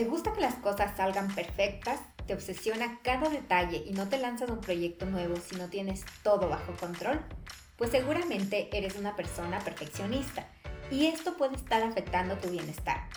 ¿Te 0.00 0.06
gusta 0.06 0.32
que 0.32 0.40
las 0.40 0.54
cosas 0.54 0.96
salgan 0.96 1.28
perfectas? 1.34 2.00
¿Te 2.26 2.32
obsesiona 2.32 3.00
cada 3.02 3.28
detalle 3.28 3.84
y 3.86 3.92
no 3.92 4.08
te 4.08 4.16
lanzas 4.16 4.48
a 4.48 4.54
un 4.54 4.62
proyecto 4.62 5.04
nuevo 5.04 5.36
si 5.36 5.56
no 5.56 5.68
tienes 5.68 6.06
todo 6.22 6.48
bajo 6.48 6.72
control? 6.80 7.20
Pues 7.76 7.90
seguramente 7.90 8.70
eres 8.72 8.96
una 8.96 9.14
persona 9.14 9.58
perfeccionista 9.58 10.48
y 10.90 11.08
esto 11.08 11.36
puede 11.36 11.56
estar 11.56 11.82
afectando 11.82 12.38
tu 12.38 12.48
bienestar. 12.48 13.10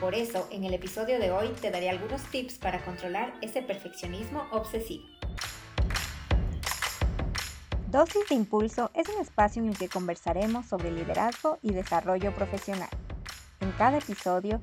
Por 0.00 0.14
eso, 0.14 0.48
en 0.50 0.64
el 0.64 0.72
episodio 0.72 1.18
de 1.18 1.30
hoy 1.30 1.48
te 1.60 1.70
daré 1.70 1.90
algunos 1.90 2.22
tips 2.30 2.54
para 2.54 2.82
controlar 2.82 3.34
ese 3.42 3.60
perfeccionismo 3.60 4.46
obsesivo. 4.52 5.04
Dosis 7.88 8.26
de 8.30 8.36
Impulso 8.36 8.90
es 8.94 9.06
un 9.10 9.20
espacio 9.20 9.62
en 9.62 9.68
el 9.68 9.76
que 9.76 9.90
conversaremos 9.90 10.64
sobre 10.64 10.92
liderazgo 10.92 11.58
y 11.60 11.74
desarrollo 11.74 12.34
profesional. 12.34 12.88
En 13.60 13.70
cada 13.72 13.98
episodio 13.98 14.62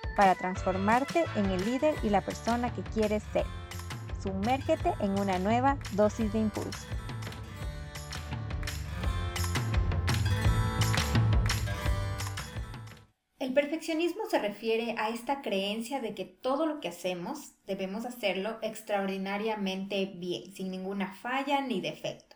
para 0.15 0.35
transformarte 0.35 1.25
en 1.35 1.45
el 1.45 1.65
líder 1.65 1.95
y 2.03 2.09
la 2.09 2.21
persona 2.21 2.73
que 2.73 2.83
quieres 2.83 3.23
ser. 3.33 3.45
Sumérgete 4.21 4.93
en 4.99 5.19
una 5.19 5.39
nueva 5.39 5.77
dosis 5.93 6.31
de 6.31 6.39
impulso. 6.39 6.85
El 13.41 13.53
perfeccionismo 13.53 14.27
se 14.29 14.37
refiere 14.37 14.93
a 14.99 15.09
esta 15.09 15.41
creencia 15.41 15.99
de 15.99 16.13
que 16.13 16.25
todo 16.25 16.67
lo 16.67 16.79
que 16.79 16.89
hacemos 16.89 17.53
debemos 17.65 18.05
hacerlo 18.05 18.59
extraordinariamente 18.61 20.05
bien, 20.05 20.53
sin 20.53 20.69
ninguna 20.69 21.15
falla 21.15 21.59
ni 21.59 21.81
defecto. 21.81 22.35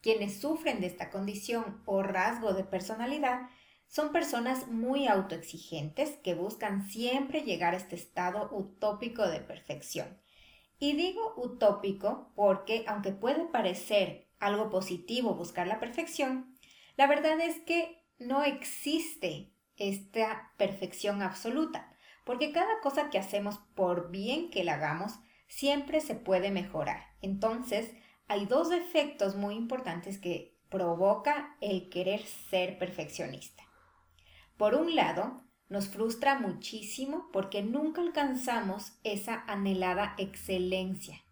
Quienes 0.00 0.40
sufren 0.40 0.80
de 0.80 0.86
esta 0.86 1.10
condición 1.10 1.82
o 1.84 2.04
rasgo 2.04 2.54
de 2.54 2.62
personalidad 2.62 3.48
son 3.88 4.12
personas 4.12 4.68
muy 4.68 5.06
autoexigentes 5.06 6.16
que 6.22 6.34
buscan 6.34 6.88
siempre 6.88 7.42
llegar 7.42 7.74
a 7.74 7.78
este 7.78 7.96
estado 7.96 8.48
utópico 8.52 9.26
de 9.26 9.40
perfección. 9.40 10.20
Y 10.78 10.94
digo 10.94 11.34
utópico 11.36 12.32
porque, 12.34 12.84
aunque 12.86 13.12
puede 13.12 13.46
parecer 13.46 14.28
algo 14.38 14.68
positivo 14.68 15.34
buscar 15.34 15.66
la 15.66 15.80
perfección, 15.80 16.54
la 16.96 17.06
verdad 17.06 17.40
es 17.40 17.60
que 17.60 18.04
no 18.18 18.44
existe 18.44 19.52
esta 19.76 20.52
perfección 20.56 21.22
absoluta, 21.22 21.94
porque 22.24 22.52
cada 22.52 22.80
cosa 22.82 23.10
que 23.10 23.18
hacemos, 23.18 23.58
por 23.74 24.10
bien 24.10 24.50
que 24.50 24.64
la 24.64 24.74
hagamos, 24.74 25.12
siempre 25.48 26.00
se 26.00 26.14
puede 26.14 26.50
mejorar. 26.50 27.04
Entonces, 27.20 27.92
hay 28.28 28.46
dos 28.46 28.72
efectos 28.72 29.36
muy 29.36 29.54
importantes 29.54 30.18
que 30.18 30.58
provoca 30.68 31.56
el 31.60 31.88
querer 31.88 32.22
ser 32.22 32.78
perfeccionista. 32.78 33.65
Por 34.56 34.74
un 34.74 34.94
lado, 34.94 35.42
nos 35.68 35.88
frustra 35.88 36.38
muchísimo 36.38 37.28
porque 37.32 37.62
nunca 37.62 38.00
alcanzamos 38.00 38.92
esa 39.04 39.44
anhelada 39.46 40.14
excelencia. 40.18 41.22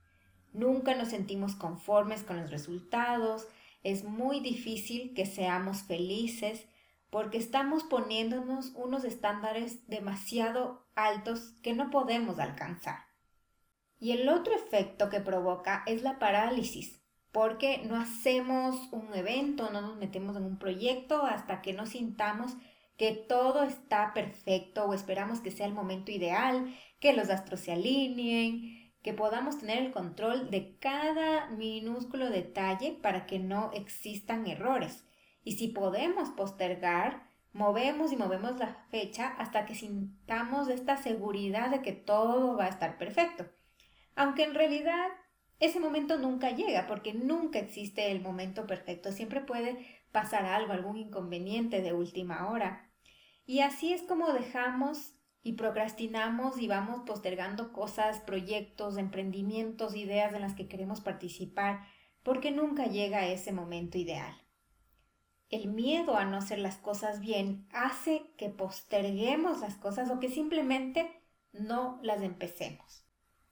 Nunca 0.53 0.95
nos 0.95 1.09
sentimos 1.09 1.55
conformes 1.55 2.23
con 2.23 2.41
los 2.41 2.51
resultados, 2.51 3.49
es 3.83 4.05
muy 4.05 4.41
difícil 4.41 5.15
que 5.15 5.27
seamos 5.27 5.83
felices 5.83 6.67
porque 7.11 7.39
estamos 7.39 7.85
poniéndonos 7.85 8.73
unos 8.75 9.05
estándares 9.05 9.87
demasiado 9.89 10.85
altos 10.97 11.55
que 11.63 11.75
no 11.75 11.91
podemos 11.91 12.39
alcanzar. 12.39 12.99
Y 14.01 14.13
el 14.13 14.29
otro 14.29 14.55
efecto 14.55 15.11
que 15.11 15.21
provoca 15.21 15.85
es 15.87 16.03
la 16.03 16.19
parálisis, 16.19 17.01
porque 17.31 17.83
no 17.87 17.97
hacemos 17.97 18.89
un 18.91 19.15
evento, 19.15 19.71
no 19.71 19.81
nos 19.81 19.97
metemos 19.97 20.37
en 20.37 20.45
un 20.45 20.59
proyecto 20.59 21.25
hasta 21.25 21.63
que 21.63 21.73
no 21.73 21.87
sintamos 21.87 22.57
que 22.97 23.13
todo 23.13 23.63
está 23.65 24.13
perfecto 24.15 24.85
o 24.85 24.95
esperamos 24.95 25.41
que 25.41 25.51
sea 25.51 25.67
el 25.67 25.75
momento 25.75 26.13
ideal, 26.13 26.75
que 27.01 27.13
los 27.13 27.31
astros 27.31 27.61
se 27.61 27.73
alineen, 27.73 28.93
que 29.03 29.13
podamos 29.13 29.59
tener 29.59 29.79
el 29.79 29.93
control 29.93 30.51
de 30.51 30.79
cada 30.79 31.51
minúsculo 31.51 32.31
detalle 32.31 32.93
para 32.93 33.27
que 33.27 33.39
no 33.39 33.71
existan 33.73 34.47
errores. 34.47 35.05
Y 35.43 35.53
si 35.53 35.69
podemos 35.69 36.31
postergar, 36.31 37.29
movemos 37.53 38.13
y 38.13 38.17
movemos 38.17 38.59
la 38.59 38.87
fecha 38.91 39.29
hasta 39.39 39.67
que 39.67 39.75
sintamos 39.75 40.69
esta 40.69 40.97
seguridad 40.97 41.71
de 41.71 41.83
que 41.83 41.93
todo 41.93 42.57
va 42.57 42.65
a 42.65 42.71
estar 42.71 42.97
perfecto. 42.97 43.47
Aunque 44.17 44.45
en 44.45 44.55
realidad 44.55 45.09
ese 45.61 45.81
momento 45.81 46.19
nunca 46.19 46.51
llega 46.51 46.87
porque 46.87 47.15
nunca 47.15 47.59
existe 47.59 48.11
el 48.11 48.21
momento 48.21 48.67
perfecto. 48.67 49.13
Siempre 49.13 49.41
puede 49.41 49.87
pasar 50.13 50.47
algo, 50.47 50.73
algún 50.73 50.97
inconveniente 50.97 51.81
de 51.81 51.93
última 51.93 52.49
hora. 52.51 52.84
Y 53.47 53.61
así 53.61 53.93
es 53.93 54.03
como 54.03 54.33
dejamos 54.33 55.13
y 55.43 55.53
procrastinamos 55.53 56.59
y 56.59 56.69
vamos 56.69 57.03
postergando 57.07 57.73
cosas, 57.73 58.21
proyectos, 58.21 58.97
emprendimientos, 58.97 59.95
ideas 59.95 60.33
en 60.35 60.41
las 60.41 60.55
que 60.55 60.69
queremos 60.69 61.01
participar, 61.01 61.87
porque 62.23 62.51
nunca 62.51 62.87
llega 62.87 63.27
ese 63.27 63.53
momento 63.53 63.99
ideal 63.99 64.45
el 65.55 65.69
miedo 65.69 66.17
a 66.17 66.25
no 66.25 66.39
hacer 66.39 66.59
las 66.59 66.77
cosas 66.77 67.21
bien 67.21 67.67
hace 67.73 68.33
que 68.37 68.49
posterguemos 68.49 69.61
las 69.61 69.77
cosas 69.77 70.11
o 70.11 70.19
que 70.19 70.29
simplemente 70.29 71.09
no 71.53 72.01
las 72.03 72.23
empecemos. 72.23 73.05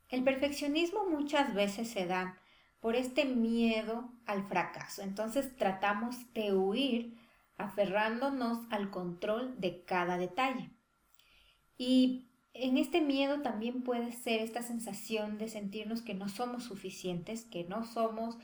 El 0.09 0.25
perfeccionismo 0.25 1.09
muchas 1.09 1.55
veces 1.55 1.89
se 1.89 2.07
da 2.07 2.41
por 2.81 2.97
este 2.97 3.25
miedo 3.25 4.11
al 4.27 4.47
fracaso. 4.49 5.03
Entonces 5.03 5.57
tratamos 5.57 6.33
de 6.35 6.53
huir 6.53 7.17
aferrándonos 7.57 8.59
al 8.71 8.91
control 8.91 9.61
de 9.61 9.85
cada 9.85 10.19
detalle. 10.19 10.71
Y 11.77 12.29
en 12.55 12.77
este 12.77 13.01
miedo 13.01 13.41
también 13.43 13.83
puede 13.83 14.13
ser 14.13 14.41
esta 14.41 14.63
sensación 14.63 15.39
de 15.39 15.49
sentirnos 15.49 16.03
que 16.03 16.15
no 16.15 16.29
somos 16.29 16.65
suficientes, 16.65 17.45
que 17.45 17.65
no 17.65 17.85
somos 17.85 18.37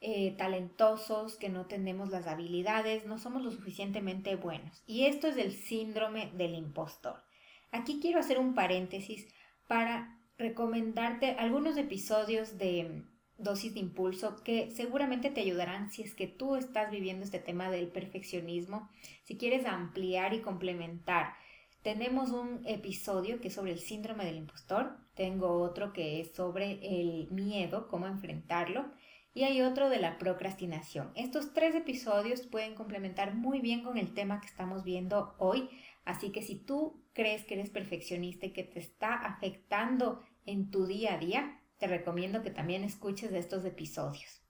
eh, 0.00 0.34
talentosos, 0.36 1.36
que 1.36 1.48
no 1.48 1.66
tenemos 1.66 2.10
las 2.10 2.26
habilidades, 2.26 3.06
no 3.06 3.18
somos 3.18 3.42
lo 3.42 3.50
suficientemente 3.50 4.36
buenos. 4.36 4.82
Y 4.86 5.06
esto 5.06 5.26
es 5.26 5.36
el 5.36 5.52
síndrome 5.52 6.30
del 6.34 6.54
impostor. 6.54 7.24
Aquí 7.72 7.98
quiero 8.00 8.20
hacer 8.20 8.38
un 8.38 8.54
paréntesis 8.54 9.26
para 9.66 10.20
recomendarte 10.38 11.32
algunos 11.32 11.76
episodios 11.76 12.58
de 12.58 13.04
dosis 13.38 13.74
de 13.74 13.80
impulso 13.80 14.42
que 14.42 14.70
seguramente 14.70 15.30
te 15.30 15.40
ayudarán 15.40 15.90
si 15.90 16.02
es 16.02 16.14
que 16.14 16.26
tú 16.26 16.56
estás 16.56 16.90
viviendo 16.90 17.24
este 17.24 17.38
tema 17.38 17.70
del 17.70 17.88
perfeccionismo, 17.88 18.88
si 19.24 19.36
quieres 19.36 19.66
ampliar 19.66 20.34
y 20.34 20.40
complementar. 20.40 21.34
Tenemos 21.82 22.30
un 22.30 22.62
episodio 22.66 23.40
que 23.40 23.48
es 23.48 23.54
sobre 23.54 23.72
el 23.72 23.78
síndrome 23.78 24.24
del 24.24 24.36
impostor, 24.36 24.96
tengo 25.14 25.60
otro 25.62 25.92
que 25.92 26.20
es 26.20 26.34
sobre 26.34 26.80
el 26.82 27.30
miedo, 27.30 27.88
cómo 27.88 28.06
enfrentarlo 28.06 28.86
y 29.34 29.44
hay 29.44 29.60
otro 29.60 29.90
de 29.90 29.98
la 29.98 30.16
procrastinación. 30.18 31.12
Estos 31.14 31.52
tres 31.52 31.74
episodios 31.74 32.40
pueden 32.42 32.74
complementar 32.74 33.34
muy 33.34 33.60
bien 33.60 33.82
con 33.82 33.98
el 33.98 34.14
tema 34.14 34.40
que 34.40 34.46
estamos 34.46 34.82
viendo 34.82 35.34
hoy, 35.38 35.68
así 36.06 36.32
que 36.32 36.42
si 36.42 36.56
tú 36.56 37.04
crees 37.12 37.44
que 37.44 37.54
eres 37.54 37.68
perfeccionista 37.68 38.46
y 38.46 38.52
que 38.52 38.64
te 38.64 38.78
está 38.78 39.14
afectando 39.14 40.22
en 40.46 40.70
tu 40.70 40.86
día 40.86 41.14
a 41.14 41.18
día, 41.18 41.60
te 41.78 41.86
recomiendo 41.86 42.42
que 42.42 42.50
también 42.50 42.84
escuches 42.84 43.32
estos 43.32 43.64
episodios. 43.64 44.42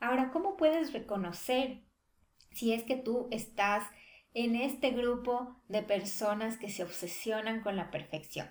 Ahora, 0.00 0.30
¿cómo 0.30 0.56
puedes 0.56 0.92
reconocer 0.92 1.82
si 2.52 2.72
es 2.72 2.82
que 2.84 2.96
tú 2.96 3.28
estás 3.30 3.88
en 4.34 4.56
este 4.56 4.90
grupo 4.90 5.62
de 5.68 5.82
personas 5.82 6.58
que 6.58 6.68
se 6.68 6.82
obsesionan 6.82 7.62
con 7.62 7.76
la 7.76 7.90
perfección? 7.90 8.48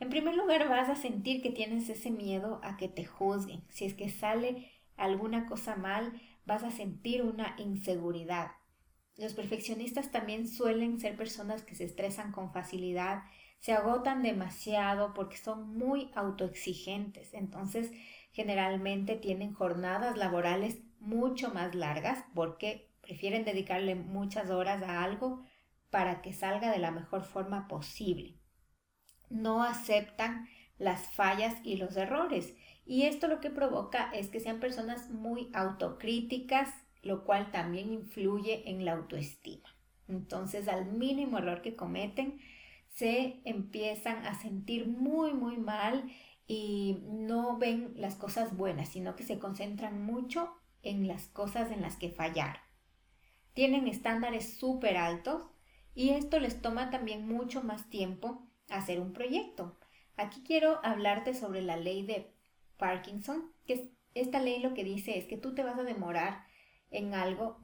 En 0.00 0.08
primer 0.08 0.34
lugar, 0.34 0.68
vas 0.68 0.88
a 0.88 0.96
sentir 0.96 1.42
que 1.42 1.50
tienes 1.50 1.88
ese 1.88 2.10
miedo 2.10 2.60
a 2.64 2.76
que 2.76 2.88
te 2.88 3.04
juzguen. 3.04 3.62
Si 3.68 3.84
es 3.84 3.94
que 3.94 4.08
sale 4.08 4.72
alguna 4.96 5.46
cosa 5.46 5.76
mal, 5.76 6.20
vas 6.44 6.64
a 6.64 6.72
sentir 6.72 7.22
una 7.22 7.54
inseguridad. 7.58 8.50
Los 9.16 9.34
perfeccionistas 9.34 10.10
también 10.10 10.48
suelen 10.48 10.98
ser 10.98 11.16
personas 11.16 11.62
que 11.62 11.74
se 11.74 11.84
estresan 11.84 12.32
con 12.32 12.52
facilidad, 12.52 13.22
se 13.62 13.72
agotan 13.72 14.22
demasiado 14.22 15.14
porque 15.14 15.36
son 15.36 15.78
muy 15.78 16.10
autoexigentes. 16.16 17.32
Entonces, 17.32 17.92
generalmente 18.32 19.14
tienen 19.14 19.54
jornadas 19.54 20.16
laborales 20.16 20.80
mucho 20.98 21.54
más 21.54 21.74
largas 21.74 22.24
porque 22.34 22.90
prefieren 23.02 23.44
dedicarle 23.44 23.94
muchas 23.94 24.50
horas 24.50 24.82
a 24.82 25.04
algo 25.04 25.44
para 25.90 26.22
que 26.22 26.32
salga 26.32 26.72
de 26.72 26.78
la 26.78 26.90
mejor 26.90 27.22
forma 27.22 27.68
posible. 27.68 28.36
No 29.30 29.62
aceptan 29.62 30.48
las 30.76 31.12
fallas 31.12 31.54
y 31.62 31.76
los 31.76 31.96
errores. 31.96 32.56
Y 32.84 33.02
esto 33.02 33.28
lo 33.28 33.38
que 33.38 33.50
provoca 33.50 34.10
es 34.12 34.26
que 34.28 34.40
sean 34.40 34.58
personas 34.58 35.08
muy 35.10 35.50
autocríticas, 35.54 36.68
lo 37.02 37.24
cual 37.24 37.52
también 37.52 37.92
influye 37.92 38.68
en 38.68 38.84
la 38.84 38.94
autoestima. 38.94 39.68
Entonces, 40.08 40.66
al 40.66 40.86
mínimo 40.86 41.38
error 41.38 41.62
que 41.62 41.76
cometen, 41.76 42.40
se 42.92 43.40
empiezan 43.44 44.24
a 44.26 44.34
sentir 44.40 44.86
muy, 44.86 45.32
muy 45.32 45.56
mal 45.56 46.10
y 46.46 46.98
no 47.08 47.56
ven 47.56 47.92
las 47.96 48.16
cosas 48.16 48.56
buenas, 48.56 48.90
sino 48.90 49.16
que 49.16 49.24
se 49.24 49.38
concentran 49.38 50.04
mucho 50.04 50.52
en 50.82 51.08
las 51.08 51.26
cosas 51.28 51.70
en 51.70 51.80
las 51.80 51.96
que 51.96 52.10
fallaron. 52.10 52.60
Tienen 53.54 53.88
estándares 53.88 54.58
súper 54.58 54.96
altos 54.96 55.42
y 55.94 56.10
esto 56.10 56.38
les 56.38 56.60
toma 56.60 56.90
también 56.90 57.26
mucho 57.26 57.62
más 57.62 57.88
tiempo 57.88 58.46
hacer 58.68 59.00
un 59.00 59.12
proyecto. 59.12 59.78
Aquí 60.16 60.42
quiero 60.44 60.80
hablarte 60.84 61.34
sobre 61.34 61.62
la 61.62 61.76
ley 61.76 62.04
de 62.04 62.34
Parkinson, 62.76 63.52
que 63.66 63.92
esta 64.14 64.40
ley 64.40 64.60
lo 64.60 64.74
que 64.74 64.84
dice 64.84 65.18
es 65.18 65.26
que 65.26 65.38
tú 65.38 65.54
te 65.54 65.62
vas 65.62 65.78
a 65.78 65.84
demorar 65.84 66.44
en 66.90 67.14
algo 67.14 67.60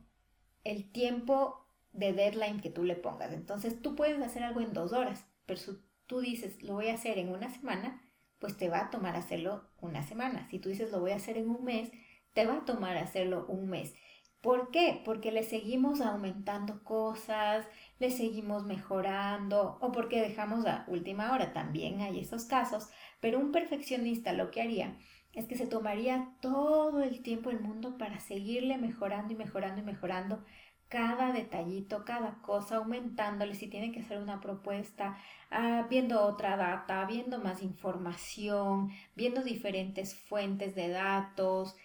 el 0.64 0.90
tiempo 0.90 1.67
de 1.92 2.12
deadline 2.12 2.60
que 2.60 2.70
tú 2.70 2.84
le 2.84 2.96
pongas. 2.96 3.32
Entonces 3.32 3.80
tú 3.80 3.94
puedes 3.94 4.20
hacer 4.22 4.42
algo 4.42 4.60
en 4.60 4.72
dos 4.72 4.92
horas, 4.92 5.26
pero 5.46 5.58
si 5.58 5.72
tú 6.06 6.20
dices 6.20 6.62
lo 6.62 6.74
voy 6.74 6.88
a 6.88 6.94
hacer 6.94 7.18
en 7.18 7.30
una 7.30 7.50
semana, 7.50 8.02
pues 8.38 8.56
te 8.56 8.68
va 8.68 8.80
a 8.80 8.90
tomar 8.90 9.16
hacerlo 9.16 9.70
una 9.80 10.02
semana. 10.02 10.48
Si 10.48 10.58
tú 10.58 10.68
dices 10.68 10.92
lo 10.92 11.00
voy 11.00 11.12
a 11.12 11.16
hacer 11.16 11.36
en 11.38 11.50
un 11.50 11.64
mes, 11.64 11.90
te 12.32 12.46
va 12.46 12.58
a 12.58 12.64
tomar 12.64 12.96
hacerlo 12.96 13.46
un 13.48 13.68
mes. 13.68 13.94
¿Por 14.40 14.70
qué? 14.70 15.02
Porque 15.04 15.32
le 15.32 15.42
seguimos 15.42 16.00
aumentando 16.00 16.84
cosas, 16.84 17.66
le 17.98 18.10
seguimos 18.10 18.64
mejorando 18.64 19.78
o 19.80 19.90
porque 19.90 20.20
dejamos 20.20 20.64
a 20.66 20.84
última 20.86 21.32
hora. 21.32 21.52
También 21.52 22.00
hay 22.00 22.20
esos 22.20 22.44
casos, 22.44 22.88
pero 23.20 23.40
un 23.40 23.50
perfeccionista 23.50 24.32
lo 24.32 24.52
que 24.52 24.62
haría 24.62 24.96
es 25.32 25.46
que 25.46 25.56
se 25.56 25.66
tomaría 25.66 26.36
todo 26.40 27.02
el 27.02 27.22
tiempo 27.22 27.50
del 27.50 27.60
mundo 27.60 27.98
para 27.98 28.20
seguirle 28.20 28.78
mejorando 28.78 29.32
y 29.32 29.36
mejorando 29.36 29.80
y 29.80 29.84
mejorando 29.84 30.44
cada 30.88 31.32
detallito, 31.32 32.04
cada 32.04 32.40
cosa, 32.42 32.76
aumentándole 32.76 33.54
si 33.54 33.68
tiene 33.68 33.92
que 33.92 34.00
hacer 34.00 34.18
una 34.18 34.40
propuesta, 34.40 35.18
ah, 35.50 35.86
viendo 35.90 36.22
otra 36.22 36.56
data, 36.56 37.04
viendo 37.06 37.38
más 37.38 37.62
información, 37.62 38.90
viendo 39.14 39.42
diferentes 39.42 40.14
fuentes 40.14 40.74
de 40.74 40.88
datos, 40.88 41.76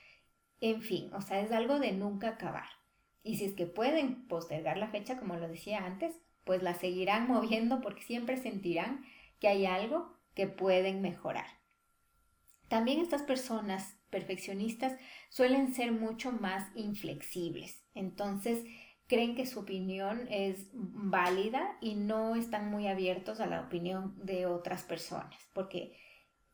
en 0.61 0.81
fin, 0.81 1.13
o 1.13 1.21
sea, 1.21 1.41
es 1.41 1.51
algo 1.51 1.79
de 1.79 1.91
nunca 1.91 2.29
acabar. 2.29 2.67
Y 3.23 3.37
si 3.37 3.45
es 3.45 3.53
que 3.53 3.65
pueden 3.65 4.27
postergar 4.27 4.77
la 4.77 4.87
fecha, 4.87 5.17
como 5.17 5.35
lo 5.35 5.47
decía 5.47 5.85
antes, 5.85 6.15
pues 6.45 6.63
la 6.63 6.73
seguirán 6.73 7.27
moviendo 7.29 7.81
porque 7.81 8.03
siempre 8.03 8.37
sentirán 8.37 9.03
que 9.39 9.49
hay 9.49 9.65
algo 9.65 10.17
que 10.33 10.47
pueden 10.47 11.01
mejorar. 11.01 11.47
También 12.69 12.99
estas 12.99 13.23
personas 13.23 13.97
perfeccionistas 14.09 14.93
suelen 15.29 15.73
ser 15.73 15.91
mucho 15.91 16.31
más 16.31 16.71
inflexibles. 16.75 17.83
Entonces, 17.93 18.63
creen 19.07 19.35
que 19.35 19.45
su 19.45 19.59
opinión 19.59 20.27
es 20.29 20.67
válida 20.73 21.77
y 21.81 21.95
no 21.95 22.35
están 22.35 22.69
muy 22.69 22.87
abiertos 22.87 23.39
a 23.39 23.47
la 23.47 23.61
opinión 23.61 24.15
de 24.23 24.45
otras 24.45 24.83
personas, 24.83 25.35
porque 25.53 25.97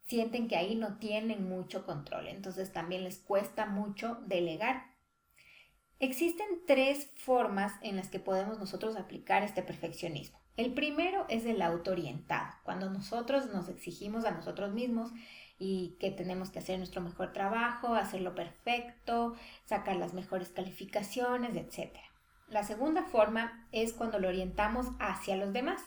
sienten 0.08 0.48
que 0.48 0.56
ahí 0.56 0.76
no 0.76 0.98
tienen 0.98 1.48
mucho 1.48 1.86
control, 1.86 2.28
entonces 2.28 2.74
también 2.74 3.04
les 3.04 3.20
cuesta 3.20 3.66
mucho 3.68 4.20
delegar. 4.26 4.90
Existen 6.00 6.48
tres 6.66 7.12
formas 7.16 7.74
en 7.82 7.98
las 7.98 8.10
que 8.10 8.20
podemos 8.20 8.58
nosotros 8.58 8.96
aplicar 8.96 9.44
este 9.44 9.62
perfeccionismo. 9.62 10.40
El 10.58 10.74
primero 10.74 11.26
es 11.30 11.46
el 11.46 11.62
autoorientado, 11.62 12.54
cuando 12.64 12.90
nosotros 12.90 13.54
nos 13.54 13.70
exigimos 13.70 14.26
a 14.26 14.32
nosotros 14.32 14.74
mismos 14.74 15.12
y 15.58 15.98
que 16.00 16.10
tenemos 16.10 16.50
que 16.50 16.60
hacer 16.60 16.78
nuestro 16.78 17.02
mejor 17.02 17.32
trabajo, 17.32 17.94
hacerlo 17.94 18.34
perfecto, 18.34 19.36
sacar 19.66 19.98
las 19.98 20.14
mejores 20.14 20.50
calificaciones, 20.50 21.56
etc. 21.56 21.98
La 22.50 22.64
segunda 22.64 23.04
forma 23.04 23.68
es 23.72 23.94
cuando 23.94 24.18
lo 24.20 24.28
orientamos 24.28 24.88
hacia 25.00 25.36
los 25.36 25.54
demás. 25.54 25.82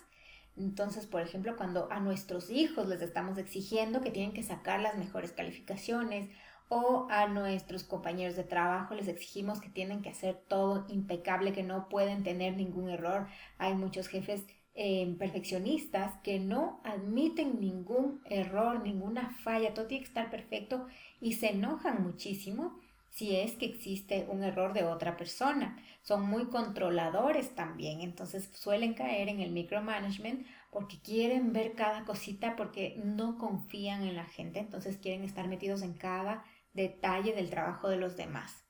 Entonces, 0.56 1.06
por 1.06 1.23
ejemplo, 1.23 1.56
cuando 1.56 1.91
a 1.91 1.99
nuestros 1.99 2.50
hijos 2.50 2.87
les 2.87 3.03
estamos 3.03 3.38
exigiendo 3.38 4.00
que 4.00 4.11
tienen 4.11 4.32
que 4.32 4.43
sacar 4.43 4.81
las 4.81 4.97
mejores 4.97 5.32
calificaciones 5.32 6.31
o 6.69 7.06
a 7.11 7.26
nuestros 7.26 7.85
compañeros 7.85 8.37
de 8.37 8.44
trabajo 8.44 8.94
les 8.94 9.09
exigimos 9.09 9.61
que 9.61 9.69
tienen 9.69 10.03
que 10.03 10.09
hacer 10.11 10.37
todo 10.49 10.87
impecable, 10.88 11.53
que 11.53 11.62
no 11.62 11.88
pueden 11.88 12.23
tener 12.23 12.56
ningún 12.56 12.88
error. 12.88 13.26
Hay 13.59 13.75
muchos 13.75 14.09
jefes 14.09 14.47
eh, 14.75 15.14
perfeccionistas 15.19 16.14
que 16.23 16.38
no 16.38 16.81
admiten 16.85 17.61
ningún 17.61 18.23
error, 18.25 18.81
ninguna 18.82 19.37
falla, 19.43 19.75
todo 19.75 19.87
tiene 19.87 20.05
que 20.05 20.09
estar 20.09 20.31
perfecto 20.31 20.87
y 21.20 21.35
se 21.35 21.50
enojan 21.50 22.03
muchísimo 22.03 22.81
si 23.12 23.37
es 23.37 23.53
que 23.53 23.67
existe 23.67 24.26
un 24.29 24.43
error 24.43 24.73
de 24.73 24.85
otra 24.85 25.17
persona. 25.17 25.76
Son 26.00 26.23
muy 26.23 26.47
controladores 26.47 27.55
también, 27.55 28.00
entonces 28.00 28.50
suelen 28.55 28.94
caer 28.94 29.29
en 29.29 29.41
el 29.41 29.53
micromanagement 29.53 30.47
porque 30.70 31.00
quieren 31.00 31.53
ver 31.53 31.75
cada 31.75 32.05
cosita, 32.05 32.56
porque 32.56 33.00
no 33.05 33.37
confían 33.37 34.03
en 34.03 34.17
la 34.17 34.25
gente, 34.25 34.61
entonces 34.61 34.97
quieren 34.97 35.25
estar 35.25 35.47
metidos 35.47 35.82
en 35.82 35.93
cada 35.93 36.44
detalle 36.73 37.35
del 37.35 37.50
trabajo 37.50 37.88
de 37.88 37.99
los 37.99 38.17
demás. 38.17 38.64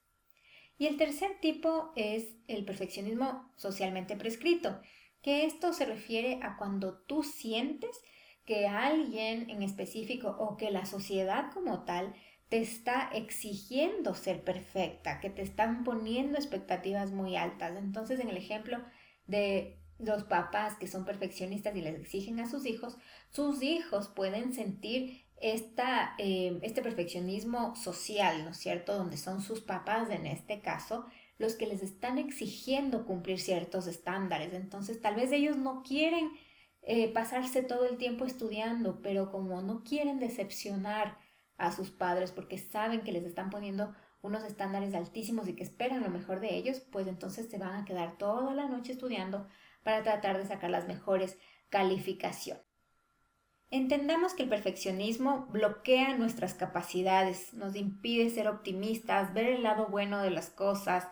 Y 0.77 0.87
el 0.87 0.97
tercer 0.97 1.39
tipo 1.41 1.93
es 1.94 2.27
el 2.49 2.65
perfeccionismo 2.65 3.49
socialmente 3.56 4.17
prescrito, 4.17 4.81
que 5.23 5.44
esto 5.44 5.73
se 5.73 5.87
refiere 5.87 6.41
a 6.43 6.56
cuando 6.56 6.99
tú 7.05 7.23
sientes 7.23 7.97
que 8.44 8.67
alguien 8.67 9.49
en 9.50 9.62
específico 9.62 10.35
o 10.41 10.56
que 10.56 10.73
la 10.73 10.85
sociedad 10.85 11.53
como 11.53 11.85
tal 11.85 12.12
te 12.52 12.60
está 12.60 13.08
exigiendo 13.14 14.14
ser 14.14 14.44
perfecta, 14.44 15.20
que 15.20 15.31
te 15.31 15.40
están 15.40 15.84
poniendo 15.84 16.37
expectativas 16.37 17.10
muy 17.10 17.34
altas. 17.34 17.78
Entonces, 17.78 18.20
en 18.20 18.28
el 18.28 18.37
ejemplo 18.37 18.76
de 19.26 19.81
los 19.99 20.25
papás 20.25 20.75
que 20.76 20.87
son 20.87 21.06
perfeccionistas 21.06 21.75
y 21.75 21.81
les 21.81 21.99
exigen 21.99 22.40
a 22.40 22.50
sus 22.50 22.66
hijos, 22.66 22.99
sus 23.31 23.62
hijos 23.62 24.08
pueden 24.08 24.52
sentir 24.52 25.25
esta, 25.40 26.14
eh, 26.19 26.58
este 26.60 26.82
perfeccionismo 26.82 27.75
social, 27.75 28.44
¿no 28.44 28.50
es 28.50 28.58
cierto? 28.58 28.98
Donde 28.98 29.16
son 29.16 29.40
sus 29.40 29.62
papás, 29.62 30.10
en 30.10 30.26
este 30.26 30.60
caso, 30.60 31.06
los 31.38 31.55
que 31.55 31.66
les 31.66 31.82
están 31.82 32.19
exigiendo 32.19 33.06
cumplir 33.06 33.40
ciertos 33.40 33.87
estándares. 33.87 34.52
Entonces, 34.52 35.00
tal 35.00 35.14
vez 35.14 35.32
ellos 35.32 35.56
no 35.56 35.82
quieren 35.82 36.31
eh, 36.82 37.10
pasarse 37.14 37.62
todo 37.62 37.87
el 37.88 37.96
tiempo 37.96 38.26
estudiando, 38.26 39.00
pero 39.00 39.31
como 39.31 39.62
no 39.62 39.82
quieren 39.84 40.20
decepcionar 40.20 41.16
a 41.56 41.72
sus 41.72 41.90
padres 41.90 42.32
porque 42.32 42.58
saben 42.58 43.02
que 43.02 43.12
les 43.12 43.25
están 43.25 43.50
poniendo 43.50 43.94
unos 44.22 44.44
estándares 44.44 44.94
altísimos 44.94 45.48
y 45.48 45.55
que 45.55 45.65
esperan 45.65 46.03
lo 46.03 46.08
mejor 46.08 46.41
de 46.41 46.55
ellos, 46.55 46.81
pues 46.81 47.06
entonces 47.08 47.50
se 47.50 47.58
van 47.58 47.74
a 47.74 47.84
quedar 47.84 48.17
toda 48.19 48.55
la 48.55 48.69
noche 48.69 48.93
estudiando 48.93 49.48
para 49.82 50.03
tratar 50.03 50.38
de 50.38 50.46
sacar 50.46 50.70
las 50.70 50.86
mejores 50.86 51.38
calificaciones. 51.70 52.62
Entendamos 53.70 54.34
que 54.34 54.43
el 54.43 54.50
perfeccionismo 54.50 55.46
bloquea 55.46 56.17
nuestras 56.19 56.53
capacidades, 56.53 57.55
nos 57.55 57.74
impide 57.74 58.29
ser 58.29 58.46
optimistas, 58.46 59.32
ver 59.32 59.46
el 59.46 59.62
lado 59.62 59.86
bueno 59.86 60.20
de 60.20 60.31
las 60.31 60.50
cosas, 60.50 61.08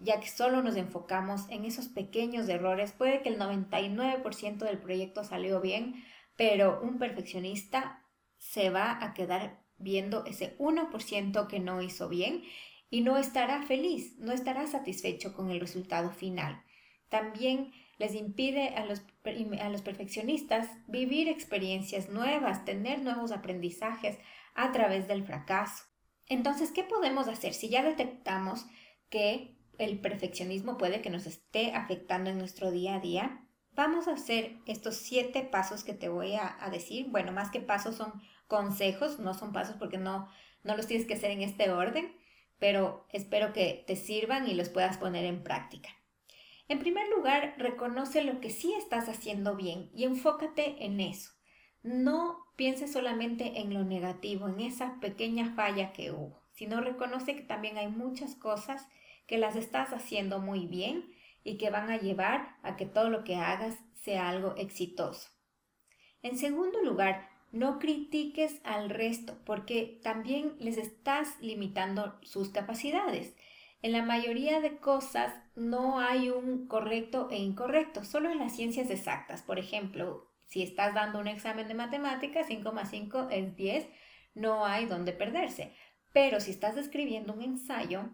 ya 0.00 0.20
que 0.20 0.28
solo 0.28 0.62
nos 0.62 0.76
enfocamos 0.76 1.48
en 1.48 1.64
esos 1.64 1.88
pequeños 1.88 2.46
errores. 2.50 2.92
Puede 2.92 3.22
que 3.22 3.30
el 3.30 3.38
99% 3.38 4.58
del 4.58 4.78
proyecto 4.78 5.24
salió 5.24 5.62
bien, 5.62 6.04
pero 6.36 6.78
un 6.82 6.98
perfeccionista 6.98 8.04
se 8.36 8.68
va 8.68 9.02
a 9.02 9.14
quedar 9.14 9.63
viendo 9.78 10.24
ese 10.24 10.56
1% 10.58 11.48
que 11.48 11.60
no 11.60 11.82
hizo 11.82 12.08
bien 12.08 12.42
y 12.90 13.00
no 13.00 13.18
estará 13.18 13.62
feliz, 13.62 14.16
no 14.18 14.32
estará 14.32 14.66
satisfecho 14.66 15.34
con 15.34 15.50
el 15.50 15.60
resultado 15.60 16.10
final. 16.10 16.62
También 17.08 17.72
les 17.98 18.14
impide 18.14 18.68
a 18.70 18.84
los, 18.86 19.02
a 19.60 19.68
los 19.68 19.82
perfeccionistas 19.82 20.68
vivir 20.86 21.28
experiencias 21.28 22.08
nuevas, 22.08 22.64
tener 22.64 23.02
nuevos 23.02 23.32
aprendizajes 23.32 24.18
a 24.54 24.72
través 24.72 25.08
del 25.08 25.24
fracaso. 25.24 25.84
Entonces, 26.26 26.72
¿qué 26.72 26.84
podemos 26.84 27.28
hacer 27.28 27.54
si 27.54 27.68
ya 27.68 27.82
detectamos 27.82 28.66
que 29.10 29.56
el 29.78 30.00
perfeccionismo 30.00 30.78
puede 30.78 31.02
que 31.02 31.10
nos 31.10 31.26
esté 31.26 31.72
afectando 31.72 32.30
en 32.30 32.38
nuestro 32.38 32.70
día 32.70 32.96
a 32.96 33.00
día? 33.00 33.43
Vamos 33.76 34.06
a 34.06 34.12
hacer 34.12 34.56
estos 34.66 34.96
siete 34.96 35.42
pasos 35.42 35.82
que 35.82 35.94
te 35.94 36.08
voy 36.08 36.34
a, 36.34 36.56
decir. 36.70 37.06
Bueno, 37.10 37.32
más 37.32 37.50
que 37.50 37.60
pasos 37.60 37.96
son 37.96 38.22
consejos, 38.46 39.18
no 39.18 39.34
son 39.34 39.52
pasos 39.52 39.76
porque 39.76 39.98
no, 39.98 40.28
no 40.62 40.76
los 40.76 40.86
tienes 40.86 41.06
que 41.06 41.14
hacer 41.14 41.32
en 41.32 41.42
este 41.42 41.70
orden, 41.70 42.16
pero 42.60 43.04
espero 43.12 43.52
que 43.52 43.82
te 43.86 43.96
sirvan 43.96 44.46
y 44.46 44.54
los 44.54 44.68
puedas 44.68 44.98
poner 44.98 45.24
en 45.24 45.42
práctica. 45.42 45.88
En 46.68 46.78
primer 46.78 47.08
lugar, 47.08 47.54
reconoce 47.58 48.22
lo 48.22 48.40
que 48.40 48.50
sí 48.50 48.72
estás 48.74 49.08
haciendo 49.08 49.56
bien 49.56 49.90
y 49.92 50.04
enfócate 50.04 50.84
en 50.84 51.00
eso. 51.00 51.32
No 51.82 52.46
pienses 52.56 52.92
solamente 52.92 53.60
en 53.60 53.74
lo 53.74 53.84
negativo, 53.84 54.48
en 54.48 54.60
esa 54.60 55.00
pequeña 55.00 55.54
falla 55.54 55.92
que 55.92 56.12
hubo, 56.12 56.42
sino 56.52 56.80
reconoce 56.80 57.34
que 57.34 57.42
también 57.42 57.76
hay 57.76 57.88
muchas 57.88 58.36
cosas 58.36 58.86
que 59.26 59.36
las 59.36 59.56
estás 59.56 59.92
haciendo 59.92 60.38
muy 60.38 60.66
bien 60.66 61.13
y 61.44 61.58
que 61.58 61.70
van 61.70 61.90
a 61.90 61.98
llevar 61.98 62.56
a 62.62 62.76
que 62.76 62.86
todo 62.86 63.10
lo 63.10 63.22
que 63.22 63.36
hagas 63.36 63.76
sea 64.02 64.28
algo 64.28 64.56
exitoso. 64.56 65.28
En 66.22 66.38
segundo 66.38 66.82
lugar, 66.82 67.28
no 67.52 67.78
critiques 67.78 68.60
al 68.64 68.90
resto 68.90 69.38
porque 69.44 70.00
también 70.02 70.56
les 70.58 70.78
estás 70.78 71.40
limitando 71.40 72.18
sus 72.22 72.48
capacidades. 72.48 73.36
En 73.82 73.92
la 73.92 74.02
mayoría 74.02 74.60
de 74.60 74.78
cosas 74.78 75.32
no 75.54 76.00
hay 76.00 76.30
un 76.30 76.66
correcto 76.66 77.28
e 77.30 77.36
incorrecto, 77.36 78.02
solo 78.02 78.30
en 78.30 78.38
las 78.38 78.56
ciencias 78.56 78.90
exactas. 78.90 79.42
Por 79.42 79.58
ejemplo, 79.58 80.30
si 80.46 80.62
estás 80.62 80.94
dando 80.94 81.20
un 81.20 81.28
examen 81.28 81.68
de 81.68 81.74
matemáticas, 81.74 82.46
5 82.48 83.28
es 83.30 83.56
10, 83.56 83.88
no 84.34 84.64
hay 84.64 84.86
donde 84.86 85.12
perderse. 85.12 85.74
Pero 86.12 86.40
si 86.40 86.50
estás 86.50 86.76
escribiendo 86.76 87.32
un 87.34 87.42
ensayo, 87.42 88.08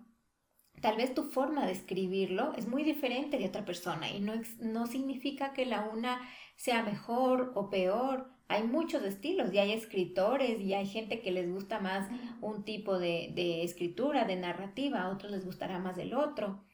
tal 0.81 0.97
vez 0.97 1.15
tu 1.15 1.25
forma 1.25 1.67
de 1.67 1.73
escribirlo 1.73 2.53
es 2.57 2.67
muy 2.67 2.83
diferente 2.85 3.39
de 3.39 3.47
otra 3.47 3.65
persona 3.65 4.11
y 4.11 4.21
no, 4.21 4.35
no 4.61 4.87
significa 4.87 5.53
que 5.53 5.67
la 5.67 5.85
una 5.85 6.21
sea 6.57 6.83
mejor 6.83 7.53
o 7.55 7.71
peor 7.71 8.31
hay 8.51 8.65
muchos 8.65 9.05
estilos 9.05 9.55
y 9.55 9.59
hay 9.59 9.73
escritores 9.73 10.61
y 10.61 10.75
hay 10.75 10.85
gente 10.85 11.21
que 11.21 11.31
les 11.31 11.49
gusta 11.49 11.79
más 11.79 12.09
un 12.41 12.65
tipo 12.65 12.99
de, 12.99 13.31
de, 13.33 13.63
escritura, 13.63 14.25
de 14.25 14.35
narrativa, 14.35 15.03
a 15.03 15.11
otros 15.11 15.31
les 15.31 15.45
gustará 15.45 15.79
más 15.79 15.97
el 15.99 16.15
otro, 16.15 16.65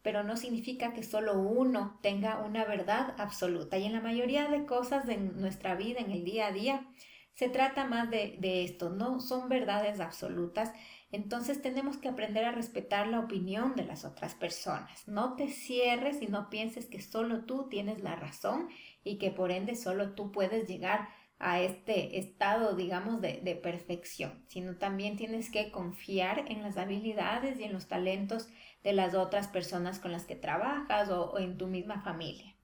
pero 0.00 0.22
no 0.22 0.36
significa 0.36 0.92
que 0.92 1.02
solo 1.02 1.40
uno 1.40 1.98
tenga 2.02 2.38
una 2.38 2.64
verdad 2.64 3.16
absoluta. 3.18 3.78
Y 3.78 3.84
en 3.84 3.94
la 3.94 4.00
mayoría 4.00 4.46
de 4.46 4.64
cosas 4.64 5.06
de 5.06 5.16
nuestra 5.16 5.74
vida, 5.74 5.98
en 5.98 6.12
el 6.12 6.24
día 6.24 6.46
a 6.46 6.52
día, 6.52 6.86
se 7.32 7.48
trata 7.48 7.84
más 7.84 8.10
de, 8.10 8.36
de 8.38 8.62
esto, 8.62 8.90
no 8.90 9.18
son 9.18 9.48
verdades 9.48 9.98
absolutas. 9.98 10.72
Entonces 11.14 11.62
tenemos 11.62 11.96
que 11.96 12.08
aprender 12.08 12.44
a 12.44 12.50
respetar 12.50 13.06
la 13.06 13.20
opinión 13.20 13.76
de 13.76 13.84
las 13.84 14.04
otras 14.04 14.34
personas. 14.34 15.06
No 15.06 15.36
te 15.36 15.48
cierres 15.48 16.20
y 16.20 16.26
no 16.26 16.50
pienses 16.50 16.86
que 16.86 17.00
solo 17.00 17.44
tú 17.44 17.68
tienes 17.68 18.02
la 18.02 18.16
razón 18.16 18.68
y 19.04 19.18
que 19.18 19.30
por 19.30 19.52
ende 19.52 19.76
solo 19.76 20.14
tú 20.14 20.32
puedes 20.32 20.66
llegar 20.66 21.08
a 21.38 21.60
este 21.60 22.18
estado, 22.18 22.74
digamos, 22.74 23.20
de, 23.20 23.60
perfección, 23.62 24.44
sino 24.48 24.76
también 24.76 25.16
tienes 25.16 25.52
que 25.52 25.70
confiar 25.70 26.50
en 26.50 26.62
las 26.62 26.78
habilidades 26.78 27.60
y 27.60 27.62
en 27.62 27.72
los 27.72 27.86
talentos 27.86 28.48
de 28.82 28.92
las 28.92 29.14
otras 29.14 29.46
personas 29.46 30.00
con 30.00 30.10
las 30.10 30.24
que 30.24 30.34
trabajas 30.34 31.10
o, 31.10 31.38
en 31.38 31.58
tu 31.58 31.68
misma 31.68 32.02
familia. 32.02 32.56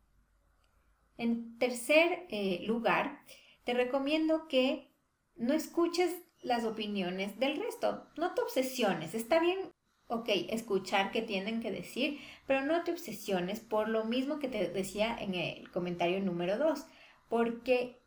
En 1.19 1.57
tercer 1.57 2.26
eh, 2.30 2.64
lugar, 2.66 3.21
te 3.62 3.75
recomiendo 3.75 4.49
que 4.49 4.90
no 5.37 5.54
escuches 5.54 6.11
las 6.43 6.65
opiniones 6.65 7.39
del 7.39 7.57
resto, 7.57 8.07
no 8.17 8.35
te 8.35 8.43
obsesiones, 8.43 9.15
está 9.15 9.41
bien 9.41 9.59
ok, 10.11 10.29
escuchar 10.51 11.13
qué 11.13 11.23
tienen 11.23 11.61
que 11.61 11.71
decir, 11.71 12.19
pero 12.47 12.65
no 12.65 12.83
te 12.83 12.93
obsesiones 12.93 13.61
por 13.61 13.89
lo 13.89 14.05
mismo 14.05 14.39
que 14.39 14.49
te 14.49 14.69
decía 14.69 15.17
en 15.19 15.35
el 15.35 15.71
comentario 15.71 16.21
número 16.21 16.59
2, 16.59 16.85
porque 17.29 18.03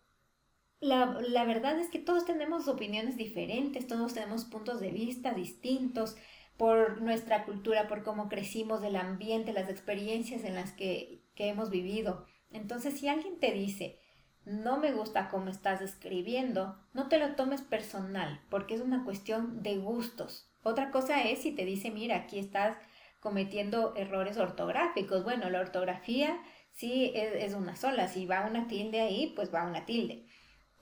la, 0.82 1.06
verdad 1.46 1.80
es 1.80 1.90
que 1.90 2.00
todos 2.00 2.25
tenemos 2.25 2.68
opiniones 2.68 3.16
diferentes, 3.16 3.88
todos 3.88 4.13
tenemos 4.13 4.44
puntos 4.44 4.82
de 4.82 4.92
vista 4.92 5.34
distintos 5.34 6.18
por 6.58 7.02
nuestra 7.02 7.46
cultura, 7.46 7.88
por 7.88 8.04
cómo 8.04 8.28
crecimos, 8.28 8.84
el 8.84 8.98
ambiente, 8.98 9.54
las 9.54 9.70
experiencias 9.70 10.44
en 10.44 10.56
las 10.56 10.74
que, 10.74 11.24
que 11.36 11.48
hemos 11.48 11.70
vivido. 11.70 12.25
Entonces, 12.52 13.00
si 13.00 13.08
alguien 13.08 13.40
te 13.40 13.54
dice, 13.54 13.98
no 14.45 14.77
me 14.77 14.91
gusta 14.91 15.29
cómo 15.29 15.50
estás 15.50 15.81
escribiendo, 15.81 16.77
no 16.93 17.07
te 17.07 17.17
lo 17.17 17.35
tomes 17.35 17.62
personal, 17.62 18.41
porque 18.50 18.75
es 18.75 18.81
una 18.81 19.03
cuestión 19.03 19.63
de 19.63 19.77
gustos. 19.77 20.50
Otra 20.63 20.91
cosa 20.91 21.23
es 21.23 21.39
si 21.39 21.51
te 21.51 21.65
dice, 21.65 21.91
mira, 21.91 22.15
aquí 22.15 22.39
estás 22.39 22.77
cometiendo 23.19 23.95
errores 23.95 24.38
ortográficos. 24.38 25.23
Bueno, 25.23 25.50
la 25.50 25.62
ortografía 25.62 26.41
sí 26.71 27.12
es, 27.15 27.33
es 27.35 27.53
una 27.53 27.75
sola, 27.75 28.07
si 28.07 28.25
va 28.25 28.47
una 28.47 28.67
tilde 28.67 29.01
ahí, 29.01 29.33
pues 29.35 29.53
va 29.53 29.65
una 29.65 29.85
tilde 29.85 30.25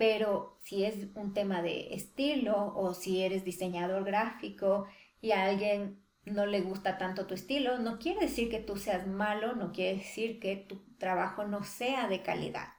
pero 0.01 0.57
si 0.63 0.83
es 0.83 0.95
un 1.13 1.35
tema 1.35 1.61
de 1.61 1.93
estilo 1.93 2.73
o 2.75 2.95
si 2.95 3.21
eres 3.21 3.45
diseñador 3.45 4.03
gráfico 4.03 4.87
y 5.21 5.29
a 5.29 5.43
alguien 5.43 6.01
no 6.25 6.47
le 6.47 6.61
gusta 6.61 6.97
tanto 6.97 7.27
tu 7.27 7.35
estilo, 7.35 7.77
no 7.77 7.99
quiere 7.99 8.21
decir 8.21 8.49
que 8.49 8.57
tú 8.57 8.77
seas 8.77 9.05
malo, 9.05 9.53
no 9.53 9.71
quiere 9.71 9.99
decir 9.99 10.39
que 10.39 10.55
tu 10.55 10.81
trabajo 10.97 11.45
no 11.45 11.63
sea 11.63 12.07
de 12.07 12.23
calidad. 12.23 12.69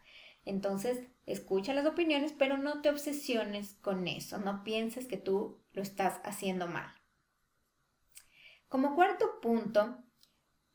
Entonces, 0.44 1.06
escucha 1.26 1.74
las 1.74 1.86
opiniones, 1.86 2.32
pero 2.32 2.58
no 2.58 2.82
te 2.82 2.90
obsesiones 2.90 3.74
con 3.74 4.08
eso, 4.08 4.38
no 4.38 4.64
pienses 4.64 5.06
que 5.06 5.16
tú 5.16 5.62
lo 5.72 5.82
estás 5.82 6.20
haciendo 6.24 6.66
mal. 6.66 6.92
Como 8.68 8.94
cuarto 8.94 9.40
punto, 9.40 9.98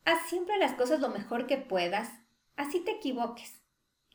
haz 0.06 0.30
siempre 0.30 0.58
las 0.58 0.74
cosas 0.74 1.00
lo 1.00 1.10
mejor 1.10 1.48
que 1.48 1.58
puedas, 1.58 2.10
así 2.56 2.80
te 2.80 2.92
equivoques, 2.92 3.62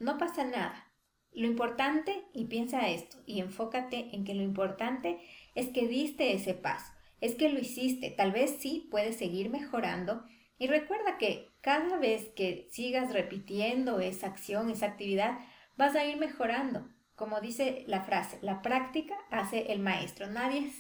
no 0.01 0.19
pasa 0.19 0.45
nada. 0.45 0.89
Lo 1.33 1.47
importante, 1.47 2.27
y 2.35 2.45
piensa 2.45 2.89
esto, 2.89 3.19
y 3.27 3.41
enfócate 3.41 4.15
en 4.15 4.25
que 4.25 4.35
lo 4.35 4.43
importante 4.43 5.21
es 5.55 5.69
que 5.69 5.89
diste 5.89 6.35
ese 6.35 6.55
paso, 6.55 6.93
es 7.23 7.37
que 7.37 7.49
lo 7.49 7.59
hiciste, 7.61 8.11
tal 8.11 8.33
vez 8.33 8.59
sí 8.61 8.89
puedes 8.91 9.17
seguir 9.17 9.49
mejorando. 9.49 10.25
Y 10.59 10.67
recuerda 10.67 11.19
que 11.19 11.52
cada 11.63 11.97
vez 11.97 12.29
que 12.37 12.69
sigas 12.71 13.13
repitiendo 13.13 14.01
esa 14.01 14.27
acción, 14.27 14.69
esa 14.69 14.87
actividad, 14.87 15.39
vas 15.77 15.97
a 15.97 16.05
ir 16.05 16.19
mejorando. 16.19 16.89
Como 17.15 17.41
dice 17.41 17.85
la 17.87 18.03
frase, 18.03 18.39
la 18.43 18.61
práctica 18.61 19.15
hace 19.31 19.73
el 19.73 19.79
maestro. 19.79 20.27
Nadie, 20.27 20.71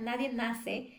nadie 0.00 0.32
nace 0.32 0.98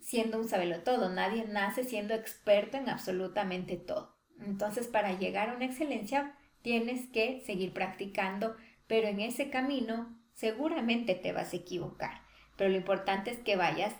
siendo 0.00 0.38
un 0.38 0.48
todo, 0.84 1.08
nadie 1.08 1.44
nace 1.48 1.82
siendo 1.82 2.14
experto 2.14 2.76
en 2.76 2.88
absolutamente 2.88 3.76
todo. 3.76 4.16
Entonces, 4.40 4.86
para 4.86 5.18
llegar 5.18 5.48
a 5.48 5.56
una 5.56 5.64
excelencia, 5.64 6.36
Tienes 6.62 7.06
que 7.08 7.40
seguir 7.46 7.72
practicando, 7.72 8.56
pero 8.86 9.08
en 9.08 9.20
ese 9.20 9.50
camino 9.50 10.18
seguramente 10.34 11.14
te 11.14 11.32
vas 11.32 11.52
a 11.52 11.56
equivocar. 11.56 12.22
Pero 12.56 12.70
lo 12.70 12.76
importante 12.76 13.30
es 13.30 13.38
que 13.38 13.56
vayas 13.56 13.94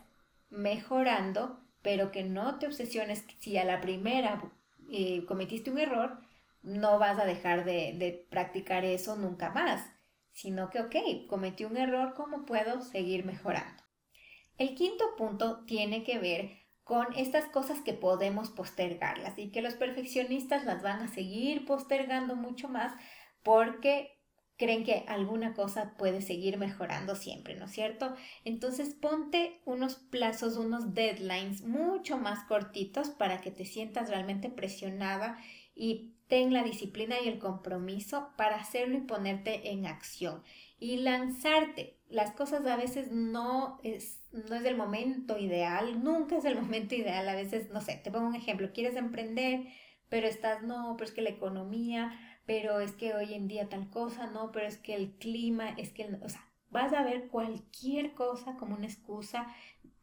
mejorando, 0.50 1.60
pero 1.82 2.10
que 2.10 2.24
no 2.24 2.58
te 2.58 2.66
obsesiones 2.66 3.24
si 3.38 3.56
a 3.58 3.64
la 3.64 3.80
primera 3.80 4.52
eh, 4.90 5.24
cometiste 5.26 5.70
un 5.70 5.78
error, 5.78 6.20
no 6.62 6.98
vas 6.98 7.18
a 7.18 7.24
dejar 7.24 7.64
de, 7.64 7.94
de 7.98 8.26
practicar 8.30 8.84
eso 8.84 9.16
nunca 9.16 9.50
más, 9.50 9.90
sino 10.32 10.70
que, 10.70 10.80
ok, 10.80 11.26
cometí 11.28 11.64
un 11.64 11.76
error, 11.76 12.14
¿cómo 12.14 12.44
puedo 12.44 12.82
seguir 12.82 13.24
mejorando? 13.24 13.82
El 14.56 14.74
quinto 14.74 15.04
punto 15.16 15.64
tiene 15.66 16.02
que 16.02 16.18
ver 16.18 16.50
con 16.82 17.06
estas 17.16 17.44
cosas 17.46 17.80
que 17.80 17.92
podemos 17.92 18.50
postergarlas 18.50 19.38
y 19.38 19.50
que 19.50 19.62
los 19.62 19.74
perfeccionistas 19.74 20.64
las 20.64 20.82
van 20.82 21.02
a 21.02 21.08
seguir 21.08 21.66
postergando 21.66 22.34
mucho 22.34 22.68
más 22.68 22.94
porque 23.42 24.17
creen 24.58 24.84
que 24.84 25.04
alguna 25.06 25.54
cosa 25.54 25.94
puede 25.96 26.20
seguir 26.20 26.58
mejorando 26.58 27.14
siempre, 27.14 27.54
¿no 27.54 27.66
es 27.66 27.72
cierto? 27.72 28.14
Entonces 28.44 28.92
ponte 28.94 29.60
unos 29.64 29.94
plazos, 29.94 30.56
unos 30.56 30.94
deadlines 30.94 31.62
mucho 31.62 32.18
más 32.18 32.44
cortitos 32.44 33.08
para 33.08 33.40
que 33.40 33.52
te 33.52 33.64
sientas 33.64 34.10
realmente 34.10 34.50
presionada 34.50 35.38
y 35.74 36.12
ten 36.26 36.52
la 36.52 36.64
disciplina 36.64 37.16
y 37.24 37.28
el 37.28 37.38
compromiso 37.38 38.30
para 38.36 38.56
hacerlo 38.56 38.98
y 38.98 39.02
ponerte 39.02 39.70
en 39.70 39.86
acción 39.86 40.42
y 40.78 40.98
lanzarte. 40.98 41.96
Las 42.08 42.32
cosas 42.32 42.66
a 42.66 42.76
veces 42.76 43.12
no 43.12 43.78
es, 43.82 44.20
no 44.32 44.56
es 44.56 44.64
el 44.64 44.76
momento 44.76 45.38
ideal, 45.38 46.02
nunca 46.02 46.36
es 46.36 46.44
el 46.44 46.54
momento 46.60 46.94
ideal. 46.94 47.28
A 47.28 47.34
veces, 47.34 47.70
no 47.70 47.80
sé, 47.80 48.00
te 48.02 48.10
pongo 48.10 48.26
un 48.26 48.34
ejemplo, 48.34 48.72
quieres 48.72 48.96
emprender, 48.96 49.66
pero 50.08 50.26
estás, 50.26 50.62
no, 50.62 50.96
pero 50.96 51.08
es 51.08 51.14
que 51.14 51.22
la 51.22 51.30
economía, 51.30 52.12
pero 52.48 52.80
es 52.80 52.92
que 52.92 53.12
hoy 53.12 53.34
en 53.34 53.46
día 53.46 53.68
tal 53.68 53.90
cosa, 53.90 54.26
no, 54.26 54.52
pero 54.52 54.66
es 54.66 54.78
que 54.78 54.94
el 54.94 55.18
clima, 55.18 55.68
es 55.76 55.90
que, 55.90 56.08
o 56.22 56.30
sea, 56.30 56.42
vas 56.70 56.94
a 56.94 57.02
ver 57.02 57.28
cualquier 57.28 58.14
cosa 58.14 58.56
como 58.56 58.74
una 58.74 58.86
excusa 58.86 59.54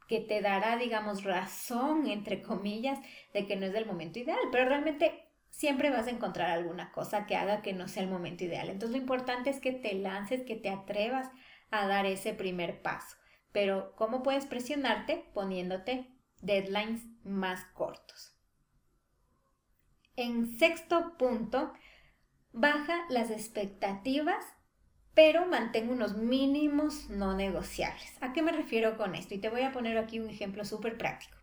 que 0.08 0.20
te 0.20 0.42
dará, 0.42 0.78
digamos, 0.78 1.24
razón, 1.24 2.06
entre 2.06 2.44
comillas, 2.44 3.00
de 3.34 3.48
que 3.48 3.56
no 3.56 3.66
es 3.66 3.74
el 3.74 3.88
momento 3.88 4.20
ideal, 4.20 4.38
pero 4.52 4.70
realmente 4.70 5.28
siempre 5.50 5.90
vas 5.90 6.06
a 6.06 6.12
encontrar 6.12 6.52
alguna 6.52 6.92
cosa 6.92 7.26
que 7.26 7.36
haga 7.36 7.64
que 7.64 7.74
no 7.74 7.88
sea 7.88 8.04
el 8.04 8.10
momento 8.10 8.44
ideal. 8.44 8.70
Entonces 8.70 8.96
lo 8.96 9.02
importante 9.02 9.50
es 9.50 9.60
que 9.60 9.72
te 9.72 9.96
lances, 9.96 10.44
que 10.44 10.56
te 10.56 10.70
atrevas 10.70 11.32
a 11.72 11.88
dar 11.88 12.06
ese 12.06 12.36
primer 12.36 12.84
paso. 12.84 13.18
Pero 13.54 13.96
¿cómo 13.96 14.22
puedes 14.22 14.46
presionarte? 14.46 15.26
Poniéndote 15.34 16.12
deadlines 16.44 17.02
más 17.24 17.66
cortos. 17.74 18.38
En 20.16 20.60
sexto 20.60 21.18
punto, 21.18 21.74
baja 22.56 23.06
las 23.10 23.30
expectativas, 23.30 24.44
pero 25.14 25.46
mantén 25.46 25.90
unos 25.90 26.18
mínimos 26.18 27.10
no 27.10 27.36
negociables. 27.36 28.18
¿A 28.22 28.34
qué 28.34 28.42
me 28.42 28.52
refiero 28.52 28.98
con 28.98 29.14
esto? 29.14 29.36
Y 29.36 29.38
te 29.38 29.50
voy 29.50 29.62
a 29.62 29.72
poner 29.72 29.98
aquí 29.98 30.20
un 30.20 30.30
ejemplo 30.30 30.66
súper 30.66 30.98
práctico 30.98 31.38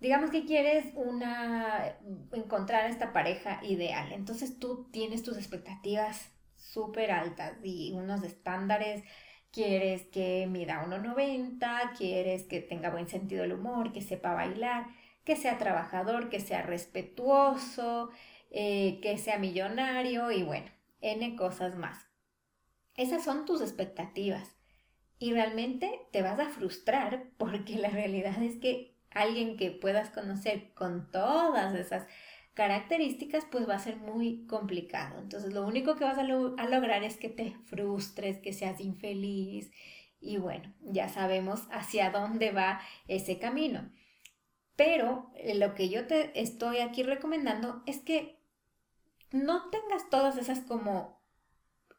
digamos 0.00 0.30
que 0.30 0.44
quieres 0.44 0.86
una, 0.94 1.96
encontrar 2.32 2.90
esta 2.90 3.12
pareja 3.12 3.60
ideal. 3.62 4.12
Entonces 4.12 4.58
tú 4.58 4.88
tienes 4.90 5.22
tus 5.22 5.36
expectativas 5.36 6.30
súper 6.56 7.12
altas 7.12 7.54
y 7.62 7.92
unos 7.92 8.22
estándares. 8.22 9.04
Quieres 9.52 10.02
que 10.06 10.46
mida 10.48 10.84
1,90, 10.86 11.96
quieres 11.96 12.44
que 12.44 12.60
tenga 12.60 12.90
buen 12.90 13.08
sentido 13.08 13.42
del 13.42 13.52
humor, 13.52 13.92
que 13.92 14.00
sepa 14.00 14.32
bailar, 14.32 14.86
que 15.24 15.36
sea 15.36 15.58
trabajador, 15.58 16.30
que 16.30 16.40
sea 16.40 16.62
respetuoso, 16.62 18.10
eh, 18.50 18.98
que 19.00 19.16
sea 19.18 19.38
millonario 19.38 20.30
y 20.32 20.42
bueno, 20.42 20.70
N 21.00 21.36
cosas 21.36 21.76
más. 21.76 22.06
Esas 22.96 23.24
son 23.24 23.46
tus 23.46 23.60
expectativas. 23.60 24.56
Y 25.18 25.32
realmente 25.32 26.00
te 26.12 26.22
vas 26.22 26.40
a 26.40 26.48
frustrar 26.48 27.30
porque 27.38 27.76
la 27.76 27.90
realidad 27.90 28.42
es 28.42 28.56
que 28.56 28.96
alguien 29.10 29.56
que 29.56 29.70
puedas 29.70 30.10
conocer 30.10 30.72
con 30.74 31.10
todas 31.10 31.74
esas 31.74 32.06
características, 32.54 33.46
pues 33.50 33.68
va 33.68 33.76
a 33.76 33.78
ser 33.78 33.96
muy 33.96 34.46
complicado. 34.46 35.18
Entonces, 35.18 35.52
lo 35.52 35.66
único 35.66 35.96
que 35.96 36.04
vas 36.04 36.18
a, 36.18 36.24
lograr 36.24 37.04
es 37.04 37.16
que 37.16 37.28
te 37.28 37.56
frustres, 37.66 38.38
que 38.38 38.52
seas 38.52 38.80
infeliz. 38.80 39.70
Y 40.20 40.36
bueno, 40.36 40.74
ya 40.80 41.08
sabemos 41.08 41.66
hacia 41.70 42.10
dónde 42.10 42.50
va 42.50 42.80
ese 43.08 43.38
camino. 43.38 43.90
Pero 44.76 45.30
eh, 45.36 45.54
lo 45.54 45.74
que 45.74 45.88
yo 45.88 46.06
te 46.06 46.38
estoy 46.40 46.78
aquí 46.78 47.02
recomendando 47.02 47.82
es 47.86 48.00
que 48.00 48.39
no 49.32 49.70
tengas 49.70 50.08
todas 50.10 50.36
esas 50.36 50.60
como 50.60 51.20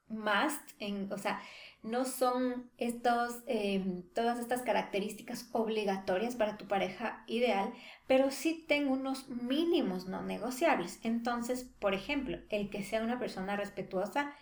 must, 0.07 0.71
en, 0.79 1.11
o 1.11 1.17
sea, 1.17 1.41
no 1.83 2.05
son 2.05 2.69
estos, 2.77 3.41
em, 3.47 4.03
todas 4.13 4.39
estas 4.39 4.61
características 4.61 5.49
obligatorias 5.51 6.35
para 6.35 6.57
tu 6.57 6.67
pareja 6.67 7.23
ideal, 7.27 7.73
pero 8.07 8.29
sí 8.29 8.65
ten 8.67 8.87
unos 8.87 9.29
mínimos 9.29 10.07
no 10.07 10.21
negociables. 10.21 10.99
Entonces, 11.03 11.63
por 11.79 11.93
ejemplo, 11.93 12.39
el 12.49 12.69
que 12.69 12.83
sea 12.83 13.01
una 13.01 13.19
persona 13.19 13.55
respetuosa, 13.55 14.33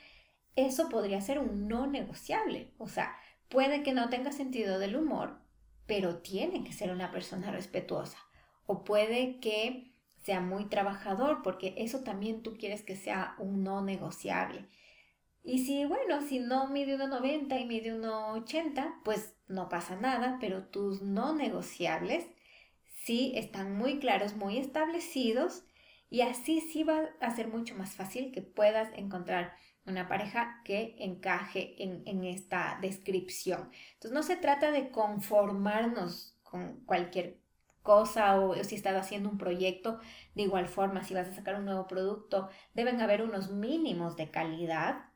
eso 0.55 0.89
podría 0.89 1.21
ser 1.21 1.39
un 1.39 1.67
no 1.67 1.87
negociable. 1.87 2.73
O 2.77 2.87
sea, 2.87 3.15
puede 3.47 3.83
que 3.83 3.93
no 3.93 4.09
tenga 4.09 4.31
sentido 4.31 4.79
del 4.79 4.95
humor, 4.97 5.39
pero 5.85 6.17
tiene 6.17 6.63
que 6.63 6.73
ser 6.73 6.91
una 6.91 7.11
persona 7.11 7.51
respetuosa. 7.51 8.17
O 8.65 8.83
puede 8.83 9.39
que 9.39 9.93
sea 10.23 10.41
muy 10.41 10.65
trabajador, 10.65 11.41
porque 11.43 11.73
eso 11.77 12.01
también 12.01 12.43
tú 12.43 12.57
quieres 12.57 12.83
que 12.83 12.95
sea 12.95 13.35
un 13.39 13.63
no 13.63 13.81
negociable. 13.81 14.67
Y 15.43 15.59
si, 15.59 15.85
bueno, 15.85 16.21
si 16.21 16.39
no 16.39 16.67
mide 16.67 16.97
1,90 16.97 17.61
y 17.61 17.65
mide 17.65 17.93
1,80, 17.93 19.01
pues 19.03 19.33
no 19.47 19.69
pasa 19.69 19.95
nada, 19.95 20.37
pero 20.39 20.67
tus 20.67 21.01
no 21.01 21.33
negociables 21.33 22.27
sí 23.03 23.31
están 23.35 23.75
muy 23.77 23.99
claros, 23.99 24.35
muy 24.35 24.57
establecidos 24.57 25.63
y 26.09 26.21
así 26.21 26.61
sí 26.61 26.83
va 26.83 27.09
a 27.21 27.35
ser 27.35 27.47
mucho 27.47 27.75
más 27.75 27.95
fácil 27.95 28.31
que 28.31 28.41
puedas 28.41 28.89
encontrar 28.95 29.53
una 29.85 30.07
pareja 30.07 30.61
que 30.65 30.95
encaje 30.99 31.81
en, 31.81 32.03
en 32.05 32.23
esta 32.23 32.77
descripción. 32.81 33.71
Entonces 33.93 34.11
no 34.11 34.23
se 34.23 34.35
trata 34.35 34.71
de 34.71 34.91
conformarnos 34.91 36.37
con 36.43 36.81
cualquier 36.85 37.38
o 37.97 38.63
si 38.63 38.75
estás 38.75 38.95
haciendo 38.95 39.29
un 39.29 39.37
proyecto, 39.37 39.99
de 40.35 40.43
igual 40.43 40.67
forma, 40.67 41.03
si 41.03 41.13
vas 41.13 41.27
a 41.27 41.33
sacar 41.33 41.55
un 41.55 41.65
nuevo 41.65 41.87
producto, 41.87 42.49
deben 42.73 43.01
haber 43.01 43.21
unos 43.21 43.51
mínimos 43.51 44.15
de 44.15 44.31
calidad 44.31 45.09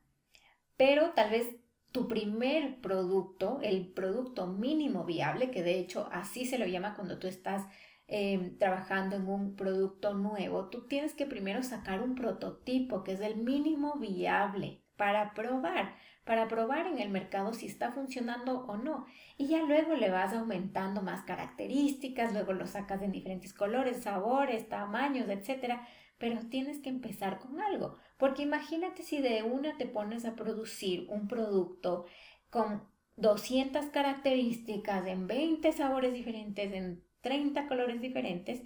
pero 0.78 1.12
tal 1.14 1.30
vez 1.32 1.48
tu 1.92 2.08
primer 2.08 2.82
producto, 2.82 3.60
el 3.62 3.94
producto 3.94 4.48
mínimo 4.48 5.06
viable, 5.06 5.52
que 5.52 5.64
de 5.64 5.80
hecho 5.80 6.10
así 6.12 6.46
se 6.46 6.58
lo 6.58 6.66
llama 6.66 6.96
cuando 6.96 7.20
tú 7.20 7.28
estás 7.28 7.66
em, 8.08 8.58
trabajando 8.58 9.16
en 9.16 9.28
un 9.28 9.56
producto 9.56 10.14
nuevo, 10.14 10.70
tú 10.70 10.88
tienes 10.88 11.14
que 11.14 11.26
primero 11.26 11.64
sacar 11.64 12.02
un 12.02 12.16
prototipo 12.16 13.04
que 13.04 13.14
es 13.14 13.22
el 13.22 13.38
mínimo 13.38 13.98
viable 14.00 14.83
para 14.96 15.34
probar, 15.34 15.96
para 16.24 16.48
probar 16.48 16.88
en 16.88 17.00
el 17.00 17.10
mercado 17.10 17.54
si 17.54 17.66
está 17.66 17.92
funcionando 17.92 18.66
o 18.66 18.78
no. 18.78 19.06
Y 19.38 19.48
ya 19.48 19.64
luego 19.64 19.96
le 19.96 20.10
vas 20.10 20.34
aumentando 20.34 21.02
más 21.02 21.24
características, 21.24 22.34
luego 22.34 22.54
lo 22.54 22.68
sacas 22.68 23.02
en 23.02 23.12
diferentes 23.12 23.54
colores, 23.54 24.04
sabores, 24.04 24.70
tamaños, 24.70 25.28
etcétera, 25.30 25.88
pero 26.18 26.40
tienes 26.50 26.80
que 26.80 26.90
empezar 26.90 27.40
con 27.40 27.60
algo, 27.60 27.98
porque 28.18 28.44
imagínate 28.44 29.04
si 29.04 29.22
de 29.22 29.44
una 29.44 29.78
te 29.78 29.86
pones 29.86 30.24
a 30.24 30.36
producir 30.36 31.08
un 31.10 31.28
producto 31.28 32.06
con 32.50 32.84
200 33.18 33.88
características 33.88 35.06
en 35.08 35.28
20 35.28 35.72
sabores 35.74 36.14
diferentes, 36.14 36.72
en 36.72 37.04
30 37.22 37.68
colores 37.68 38.00
diferentes, 38.00 38.62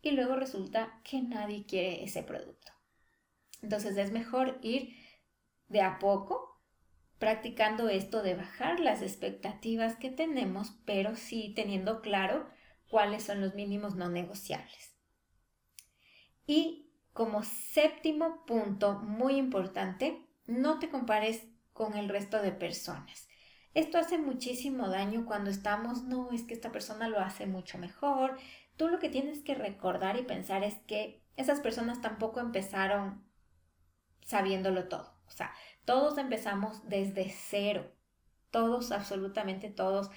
y 0.00 0.10
luego 0.12 0.36
resulta 0.36 1.00
que 1.04 1.22
nadie 1.22 1.64
quiere 1.64 2.04
ese 2.04 2.22
producto. 2.22 2.72
Entonces 3.62 3.96
es 3.96 4.12
mejor 4.12 4.58
ir 4.62 4.96
de 5.72 5.80
a 5.80 5.98
poco 5.98 6.60
practicando 7.18 7.88
esto 7.88 8.22
de 8.22 8.34
bajar 8.34 8.80
las 8.80 9.00
expectativas 9.00 9.96
que 9.96 10.10
tenemos, 10.10 10.74
pero 10.84 11.14
sí 11.16 11.52
teniendo 11.54 12.00
claro 12.00 12.48
cuáles 12.88 13.22
son 13.22 13.40
los 13.40 13.54
mínimos 13.54 13.94
no 13.94 14.08
negociables. 14.08 14.96
Y 16.46 16.90
como 17.12 17.44
séptimo 17.44 18.44
punto 18.44 18.94
muy 18.98 19.36
importante, 19.36 20.28
no 20.46 20.78
te 20.78 20.90
compares 20.90 21.46
con 21.72 21.96
el 21.96 22.08
resto 22.08 22.42
de 22.42 22.52
personas. 22.52 23.28
Esto 23.72 23.98
hace 23.98 24.18
muchísimo 24.18 24.88
daño 24.88 25.24
cuando 25.24 25.50
estamos, 25.50 26.02
no, 26.02 26.32
es 26.32 26.42
que 26.42 26.54
esta 26.54 26.72
persona 26.72 27.08
lo 27.08 27.20
hace 27.20 27.46
mucho 27.46 27.78
mejor. 27.78 28.36
Tú 28.76 28.88
lo 28.88 28.98
que 28.98 29.08
tienes 29.08 29.42
que 29.42 29.54
recordar 29.54 30.18
y 30.18 30.24
pensar 30.24 30.64
es 30.64 30.74
que 30.86 31.22
esas 31.36 31.60
personas 31.60 32.00
tampoco 32.00 32.40
empezaron 32.40 33.24
sabiéndolo 34.22 34.88
todo. 34.88 35.21
O 35.32 35.36
sea, 35.36 35.52
todos 35.84 36.18
empezamos 36.18 36.86
desde 36.88 37.30
cero. 37.30 37.90
Todos, 38.50 38.92
absolutamente 38.92 39.70
todos, 39.70 40.10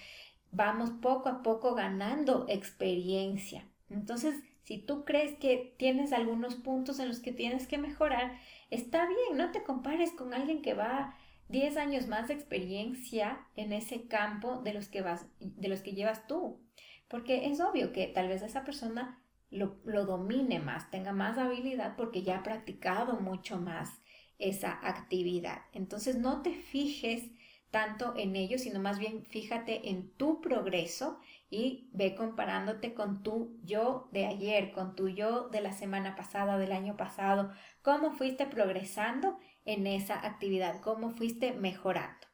vamos 0.52 0.92
poco 1.02 1.30
a 1.30 1.42
poco 1.42 1.74
ganando 1.74 2.46
experiencia. 2.50 3.68
Entonces, 3.90 4.36
si 4.64 4.80
tú 4.80 5.06
crees 5.06 5.38
que 5.38 5.76
tienes 5.78 6.12
algunos 6.12 6.56
puntos 6.56 7.00
en 7.00 7.08
los 7.08 7.20
que 7.20 7.32
tienes 7.32 7.68
que 7.68 7.78
mejorar, 7.78 8.38
está 8.72 9.08
bien, 9.08 9.38
no 9.38 9.52
te 9.52 9.64
compares 9.64 10.12
con 10.12 10.34
alguien 10.34 10.62
que 10.62 10.74
va 10.74 11.16
10 11.50 11.78
años 11.78 12.08
más 12.08 12.28
de 12.28 12.34
experiencia 12.34 13.48
en 13.56 13.72
ese 13.72 14.08
campo 14.08 14.62
de 14.62 14.74
los 14.74 14.90
que, 14.90 15.02
vas, 15.02 15.28
de 15.40 15.68
los 15.68 15.82
que 15.82 15.94
llevas 15.94 16.28
tú. 16.28 16.60
Porque 17.08 17.46
es 17.48 17.62
obvio 17.62 17.94
que 17.94 18.08
tal 18.08 18.28
vez 18.28 18.42
esa 18.42 18.64
persona 18.66 19.22
lo, 19.52 19.78
lo 19.86 20.06
domine 20.06 20.60
más, 20.60 20.90
tenga 20.90 21.14
más 21.14 21.38
habilidad 21.38 21.96
porque 21.96 22.24
ya 22.24 22.40
ha 22.40 22.44
practicado 22.44 23.20
mucho 23.20 23.60
más 23.60 24.02
esa 24.40 24.80
actividad. 24.82 25.64
Entonces 25.74 26.16
no 26.18 26.42
te 26.42 26.52
fijes 26.54 27.24
tanto 27.72 28.14
en 28.16 28.36
ello, 28.36 28.58
sino 28.58 28.80
más 28.80 29.00
bien 29.00 29.26
fíjate 29.26 29.90
en 29.90 30.10
tu 30.14 30.40
progreso 30.40 31.20
y 31.50 31.90
ve 31.92 32.16
comparándote 32.16 32.94
con 32.94 33.22
tu 33.22 33.60
yo 33.64 34.08
de 34.12 34.26
ayer, 34.26 34.72
con 34.72 34.96
tu 34.96 35.10
yo 35.10 35.50
de 35.50 35.62
la 35.62 35.74
semana 35.74 36.16
pasada, 36.16 36.58
del 36.58 36.72
año 36.72 36.96
pasado, 36.96 37.52
cómo 37.82 38.14
fuiste 38.14 38.46
progresando 38.46 39.38
en 39.66 39.88
esa 39.88 40.26
actividad, 40.26 40.80
cómo 40.80 41.12
fuiste 41.12 41.54
mejorando. 41.54 42.28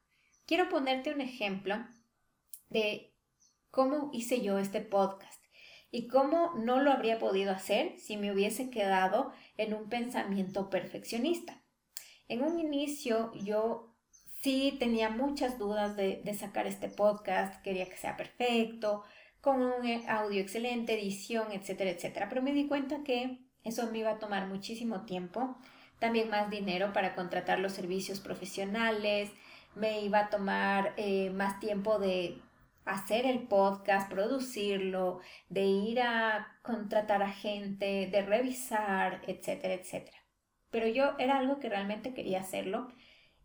Quiero 0.46 0.70
ponerte 0.70 1.14
un 1.14 1.22
ejemplo 1.22 1.76
de 2.70 3.16
cómo 3.72 4.12
hice 4.14 4.42
yo 4.42 4.60
este 4.60 4.82
podcast 4.82 5.44
y 5.90 6.08
cómo 6.08 6.54
no 6.56 6.80
lo 6.82 6.92
habría 6.92 7.20
podido 7.20 7.52
hacer 7.52 7.98
si 8.00 8.16
me 8.16 8.32
hubiese 8.32 8.70
quedado 8.70 9.32
en 9.58 9.74
un 9.74 9.90
pensamiento 9.90 10.70
perfeccionista. 10.70 11.61
En 12.32 12.44
un 12.44 12.62
inicio 12.62 13.34
yo 13.34 13.94
sí 14.42 14.78
tenía 14.80 15.10
muchas 15.10 15.60
dudas 15.60 15.98
de, 15.98 16.24
sacar 16.34 16.66
este 16.66 16.88
podcast, 16.88 17.62
quería 17.62 17.90
que 17.90 17.98
sea 17.98 18.16
perfecto, 18.16 19.04
con 19.42 19.62
un 19.62 19.86
eh, 19.86 20.06
audio 20.08 20.40
excelente, 20.40 20.94
edición, 20.94 21.52
etcétera, 21.52 21.90
etcétera. 21.90 22.30
Pero 22.30 22.42
me 22.42 22.54
di 22.54 22.70
cuenta 22.70 23.04
que 23.04 23.40
eso 23.66 23.92
me 23.92 23.98
iba 23.98 24.12
a 24.12 24.20
tomar 24.20 24.48
muchísimo 24.48 25.04
tiempo, 25.04 25.58
también 26.00 26.30
más 26.30 26.50
dinero 26.50 26.94
para 26.94 27.16
contratar 27.16 27.60
los 27.60 27.74
servicios 27.74 28.22
profesionales, 28.22 29.30
me 29.76 30.00
iba 30.00 30.20
a 30.20 30.30
tomar 30.30 30.94
eh, 30.96 31.32
más 31.32 31.60
tiempo 31.60 32.00
de 32.00 32.42
hacer 32.86 33.26
el 33.26 33.40
podcast, 33.40 34.10
producirlo, 34.10 35.20
de 35.50 35.66
ir 35.66 36.00
a 36.00 36.48
contratar 36.62 37.24
a 37.24 37.30
gente, 37.34 38.08
de 38.10 38.22
revisar, 38.22 39.22
etcétera, 39.28 39.74
etcétera. 39.74 40.21
Pero 40.72 40.88
yo 40.88 41.14
era 41.20 41.38
algo 41.38 41.60
que 41.60 41.70
realmente 41.70 42.14
quería 42.14 42.40
hacerlo 42.40 42.88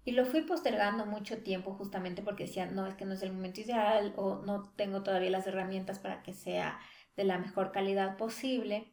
y 0.06 0.12
lo 0.12 0.24
fui 0.24 0.42
postergando 0.42 1.04
mucho 1.04 1.42
tiempo 1.42 1.72
justamente 1.74 2.22
porque 2.22 2.44
decía, 2.44 2.66
no, 2.66 2.86
es 2.86 2.94
que 2.94 3.04
no 3.04 3.14
es 3.14 3.22
el 3.22 3.32
momento 3.32 3.60
ideal 3.60 4.14
o 4.16 4.36
no 4.36 4.72
tengo 4.76 5.02
todavía 5.02 5.30
las 5.30 5.48
herramientas 5.48 5.98
para 5.98 6.22
que 6.22 6.32
sea 6.32 6.78
de 7.16 7.24
la 7.24 7.38
mejor 7.38 7.72
calidad 7.72 8.16
posible. 8.16 8.92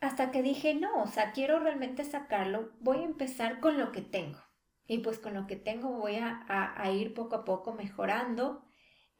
Hasta 0.00 0.32
que 0.32 0.42
dije, 0.42 0.74
no, 0.74 1.04
o 1.04 1.06
sea, 1.06 1.30
quiero 1.30 1.60
realmente 1.60 2.04
sacarlo, 2.04 2.72
voy 2.80 2.98
a 2.98 3.04
empezar 3.04 3.60
con 3.60 3.78
lo 3.78 3.92
que 3.92 4.02
tengo. 4.02 4.40
Y 4.88 4.98
pues 4.98 5.20
con 5.20 5.32
lo 5.34 5.46
que 5.46 5.54
tengo 5.54 5.92
voy 5.92 6.16
a, 6.16 6.90
ir 6.90 7.14
poco 7.14 7.36
a 7.36 7.44
poco 7.44 7.72
mejorando. 7.72 8.64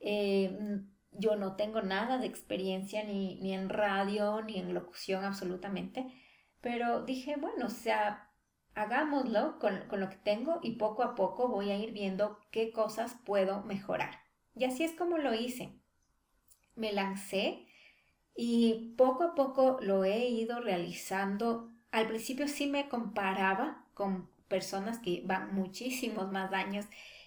Eh, 0.00 0.82
yo 1.12 1.36
no 1.36 1.54
tengo 1.54 1.82
nada 1.82 2.18
de 2.18 2.26
experiencia 2.26 3.04
ni, 3.04 3.36
ni 3.36 3.54
en 3.54 3.68
radio 3.68 4.42
ni 4.42 4.58
en 4.58 4.74
locución 4.74 5.24
absolutamente, 5.24 6.04
pero 6.64 7.02
dije, 7.02 7.36
bueno, 7.36 7.66
o 7.66 7.70
sea, 7.70 8.30
hagámoslo 8.74 9.58
con, 9.58 9.82
lo 10.00 10.08
que 10.08 10.16
tengo 10.16 10.60
y 10.62 10.76
poco 10.76 11.02
a 11.02 11.14
poco 11.14 11.46
voy 11.46 11.70
a 11.70 11.76
ir 11.76 11.92
viendo 11.92 12.40
qué 12.50 12.72
cosas 12.72 13.14
puedo 13.26 13.62
mejorar. 13.64 14.18
Y 14.56 14.64
así 14.64 14.82
es 14.82 14.92
como 14.92 15.18
lo 15.18 15.34
hice. 15.34 15.74
Me 16.74 16.94
lancé 16.94 17.66
y 18.34 18.94
poco 18.96 19.24
a 19.24 19.34
poco 19.34 19.76
lo 19.82 20.04
he 20.04 20.26
ido 20.26 20.58
realizando. 20.60 21.70
Al 21.90 22.08
principio 22.08 22.48
sí 22.48 22.66
me 22.66 22.88
comparaba 22.88 23.84
con 23.92 24.30
personas 24.48 24.98
que 24.98 25.22
van 25.26 25.54
muchísimos 25.54 26.32
más 26.32 26.50
años 26.54 26.86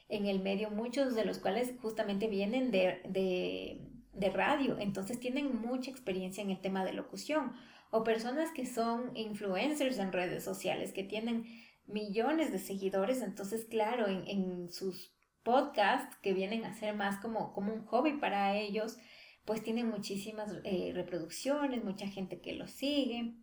en 0.09 0.25
el 0.25 0.39
medio, 0.39 0.71
muchos 0.71 1.13
de 1.13 1.25
los 1.25 1.37
cuales 1.37 1.75
justamente 1.79 2.27
vienen 2.27 2.71
de, 2.71 3.03
de, 3.07 3.87
de 4.13 4.29
radio, 4.31 4.79
entonces 4.79 5.19
tienen 5.19 5.61
mucha 5.61 5.91
experiencia 5.91 6.41
en 6.41 6.49
el 6.49 6.59
tema 6.59 6.83
de 6.83 6.93
locución, 6.93 7.53
o 7.91 8.03
personas 8.03 8.51
que 8.51 8.65
son 8.65 9.15
influencers 9.15 9.97
en 9.99 10.11
redes 10.11 10.43
sociales, 10.43 10.91
que 10.93 11.03
tienen 11.03 11.45
millones 11.85 12.51
de 12.51 12.59
seguidores, 12.59 13.21
entonces 13.21 13.65
claro, 13.65 14.07
en, 14.07 14.27
en 14.27 14.71
sus 14.71 15.13
podcasts 15.43 16.17
que 16.21 16.33
vienen 16.33 16.65
a 16.65 16.73
ser 16.73 16.93
más 16.93 17.21
como, 17.21 17.53
como 17.53 17.73
un 17.73 17.85
hobby 17.85 18.13
para 18.13 18.55
ellos, 18.57 18.97
pues 19.45 19.63
tienen 19.63 19.89
muchísimas 19.89 20.51
eh, 20.65 20.91
reproducciones, 20.93 21.85
mucha 21.85 22.05
gente 22.07 22.41
que 22.41 22.51
los 22.53 22.69
sigue 22.71 23.33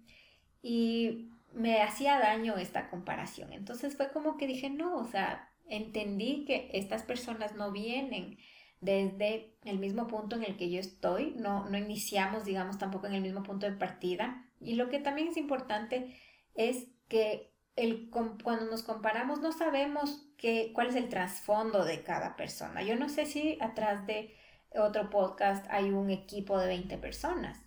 y 0.61 1.31
me 1.55 1.81
hacía 1.81 2.19
daño 2.19 2.59
esta 2.59 2.91
comparación. 2.91 3.55
Entonces 3.55 3.97
fue 3.97 4.13
como 4.13 4.37
que 4.37 4.47
dije, 4.47 4.69
no, 4.69 4.97
o 4.97 5.07
sea, 5.07 5.51
entendí 5.67 6.45
que 6.45 6.69
estas 6.75 7.05
personas 7.05 7.55
no 7.55 7.73
vienen 7.73 8.37
desde 8.85 9.57
el 9.65 9.79
mismo 9.79 10.07
punto 10.07 10.37
en 10.37 10.45
el 10.45 10.57
que 10.59 10.71
yo 10.71 10.79
estoy, 10.79 11.35
no, 11.39 11.69
no 11.71 11.79
iniciamos, 11.79 12.45
digamos, 12.45 12.79
tampoco 12.79 13.07
en 13.07 13.15
el 13.15 13.23
mismo 13.23 13.43
punto 13.43 13.65
de 13.65 13.73
partida. 13.73 14.47
Y 14.61 14.75
lo 14.75 14.91
que 14.91 14.99
también 14.99 15.29
es 15.29 15.39
importante 15.39 16.19
es 16.55 16.89
que 17.09 17.55
el, 17.77 18.11
cuando 18.11 18.67
nos 18.67 18.83
comparamos 18.83 19.41
no 19.41 19.53
sabemos 19.53 20.29
qué, 20.37 20.71
cuál 20.75 20.89
es 20.89 20.97
el 20.97 21.09
trasfondo 21.09 21.85
de 21.85 22.03
cada 22.03 22.37
persona. 22.37 22.83
Yo 22.83 22.97
no 22.97 23.09
sé 23.09 23.25
si 23.25 23.59
atrás 23.63 24.07
de 24.07 24.37
otro 24.75 25.09
podcast 25.09 25.67
hay 25.71 25.91
un 25.91 26.11
equipo 26.11 26.59
de 26.59 26.67
20 26.67 26.99
personas. 26.99 27.59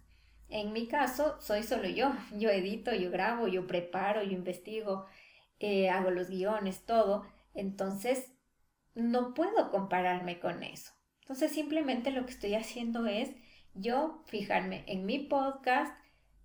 En 0.50 0.72
mi 0.72 0.88
caso, 0.88 1.42
soy 1.42 1.64
solo 1.64 1.88
yo. 1.90 2.14
Yo 2.38 2.50
edito, 2.52 2.94
yo 2.94 3.10
grabo, 3.10 3.48
yo 3.48 3.66
preparo, 3.68 4.24
yo 4.24 4.32
investigo, 4.32 5.08
eh, 5.60 5.90
hago 5.90 6.12
los 6.12 6.30
guiones, 6.30 6.86
todo. 6.86 7.26
Entonces, 7.54 8.32
no 8.94 9.34
puedo 9.34 9.72
compararme 9.72 10.40
con 10.40 10.64
eso. 10.64 10.97
Entonces, 11.28 11.52
simplemente 11.52 12.12
lo 12.12 12.26
que 12.26 12.32
estoy 12.32 12.56
haciendo 12.56 13.06
es 13.06 13.32
yo 13.74 14.24
fijarme 14.28 14.86
en 14.88 15.06
mi 15.06 15.20
podcast, 15.20 15.94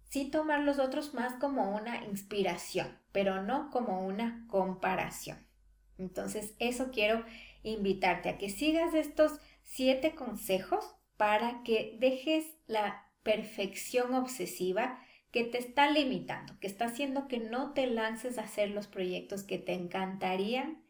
sí 0.09 0.29
tomar 0.29 0.64
los 0.64 0.81
otros 0.81 1.14
más 1.14 1.35
como 1.35 1.77
una 1.77 2.05
inspiración, 2.05 2.99
pero 3.12 3.45
no 3.45 3.71
como 3.71 4.05
una 4.05 4.45
comparación. 4.49 5.38
Entonces, 5.99 6.57
eso 6.59 6.90
quiero 6.90 7.25
invitarte 7.62 8.29
a 8.29 8.38
que 8.38 8.51
sigas 8.51 8.92
estos 8.92 9.38
siete 9.62 10.16
consejos 10.16 10.85
para 11.16 11.62
que 11.62 11.97
dejes 12.01 12.45
la 12.66 13.07
perfección 13.23 14.14
obsesiva 14.14 14.99
que 15.31 15.45
te 15.45 15.59
está 15.59 15.92
limitando, 15.92 16.59
que 16.59 16.66
está 16.66 16.87
haciendo 16.87 17.29
que 17.29 17.38
no 17.38 17.73
te 17.73 17.87
lances 17.87 18.37
a 18.37 18.42
hacer 18.42 18.71
los 18.71 18.88
proyectos 18.88 19.45
que 19.45 19.59
te 19.59 19.75
encantarían 19.75 20.83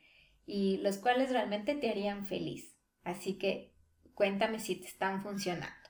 y 0.47 0.79
los 0.79 0.97
cuales 0.97 1.31
realmente 1.31 1.75
te 1.75 1.91
harían 1.91 2.25
feliz. 2.25 2.75
Así 3.05 3.35
que 3.35 3.72
cuéntame 4.15 4.59
si 4.59 4.77
te 4.77 4.87
están 4.87 5.23
funcionando. 5.23 5.83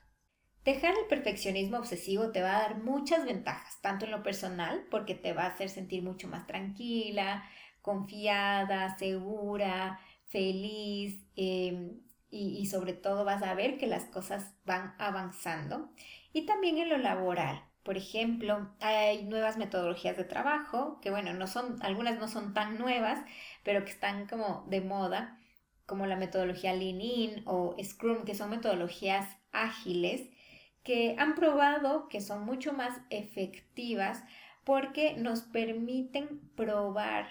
Dejar 0.65 0.93
el 0.97 1.07
perfeccionismo 1.07 1.77
obsesivo 1.77 2.31
te 2.31 2.41
va 2.41 2.55
a 2.55 2.61
dar 2.61 2.83
muchas 2.83 3.25
ventajas, 3.25 3.81
tanto 3.81 4.05
en 4.05 4.11
lo 4.11 4.23
personal, 4.23 4.85
porque 4.89 5.13
te 5.13 5.33
va 5.33 5.43
a 5.43 5.47
hacer 5.47 5.69
sentir 5.69 6.03
mucho 6.03 6.29
más 6.29 6.47
tranquila, 6.47 7.43
confiada, 7.81 8.97
segura, 8.97 9.99
feliz, 10.29 11.21
em, 11.35 11.99
y, 12.29 12.65
sobre 12.65 12.93
todo 12.93 13.25
vas 13.25 13.43
a 13.43 13.53
ver 13.53 13.77
que 13.77 13.87
las 13.87 14.05
cosas 14.05 14.55
van 14.65 14.95
avanzando. 14.97 15.91
Y 16.31 16.45
también 16.47 16.79
en 16.79 16.89
lo 16.89 16.97
laboral. 16.97 17.63
Por 17.83 17.97
ejemplo, 17.97 18.73
hay 18.79 19.25
nuevas 19.25 19.57
metodologías 19.57 20.17
de 20.17 20.23
trabajo, 20.23 20.99
que 21.01 21.11
bueno, 21.11 21.33
no 21.33 21.45
son, 21.47 21.77
algunas 21.83 22.17
no 22.17 22.27
son 22.27 22.53
tan 22.53 22.79
nuevas, 22.79 23.19
pero 23.63 23.85
que 23.85 23.91
están 23.91 24.27
como 24.27 24.65
de 24.69 24.81
moda, 24.81 25.37
como 25.85 26.05
la 26.05 26.15
metodología 26.15 26.73
Lean 26.73 27.01
In 27.01 27.43
o 27.45 27.75
Scrum, 27.83 28.25
que 28.25 28.35
son 28.35 28.49
metodologías 28.49 29.37
ágiles 29.51 30.29
que 30.83 31.15
han 31.17 31.35
probado 31.35 32.09
que 32.09 32.21
son 32.21 32.45
mucho 32.45 32.73
más 32.73 32.99
efectivas 33.09 34.23
porque 34.63 35.15
nos 35.15 35.41
permiten 35.41 36.41
probar 36.55 37.27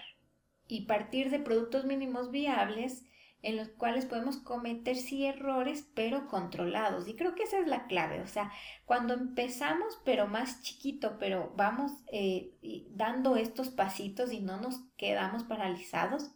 y 0.68 0.86
partir 0.86 1.30
de 1.30 1.38
productos 1.38 1.84
mínimos 1.84 2.30
viables 2.30 3.04
en 3.42 3.56
los 3.56 3.68
cuales 3.68 4.06
podemos 4.06 4.36
cometer 4.36 4.96
sí 4.96 5.26
errores, 5.26 5.90
pero 5.94 6.28
controlados. 6.28 7.08
Y 7.08 7.16
creo 7.16 7.34
que 7.34 7.42
esa 7.42 7.58
es 7.58 7.66
la 7.66 7.86
clave. 7.88 8.20
O 8.20 8.26
sea, 8.28 8.52
cuando 8.86 9.14
empezamos, 9.14 10.00
pero 10.04 10.28
más 10.28 10.62
chiquito, 10.62 11.16
pero 11.18 11.52
vamos 11.56 11.92
eh, 12.12 12.52
dando 12.90 13.36
estos 13.36 13.70
pasitos 13.70 14.32
y 14.32 14.40
no 14.40 14.60
nos 14.60 14.80
quedamos 14.96 15.42
paralizados, 15.42 16.30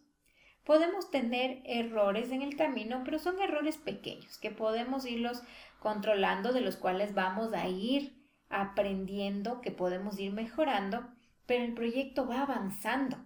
podemos 0.67 1.09
tener 1.09 1.61
errores 1.63 2.29
en 2.29 2.41
el 2.41 2.57
camino, 2.57 3.01
pero 3.05 3.19
son 3.19 3.39
errores 3.39 3.77
pequeños 3.77 4.37
que 4.37 4.51
podemos 4.51 5.05
irlos 5.05 5.41
controlando, 5.79 6.51
de 6.51 6.59
los 6.59 6.75
cuales 6.75 7.13
vamos 7.13 7.53
a 7.53 7.69
ir 7.69 8.21
aprendiendo, 8.49 9.61
que 9.61 9.71
podemos 9.71 10.19
ir 10.19 10.33
mejorando, 10.33 11.07
pero 11.45 11.63
el 11.63 11.73
proyecto 11.73 12.27
va 12.27 12.41
avanzando. 12.41 13.17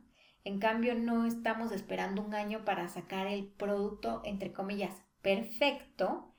En 0.44 0.60
cambio, 0.60 0.94
no 0.94 1.26
estamos 1.26 1.72
esperando 1.72 2.22
un 2.22 2.36
año 2.36 2.64
para 2.64 2.88
sacar 2.90 3.26
el 3.26 3.48
producto, 3.48 4.22
entre 4.24 4.54
comillas, 4.54 4.96
perfecto, 5.24 6.36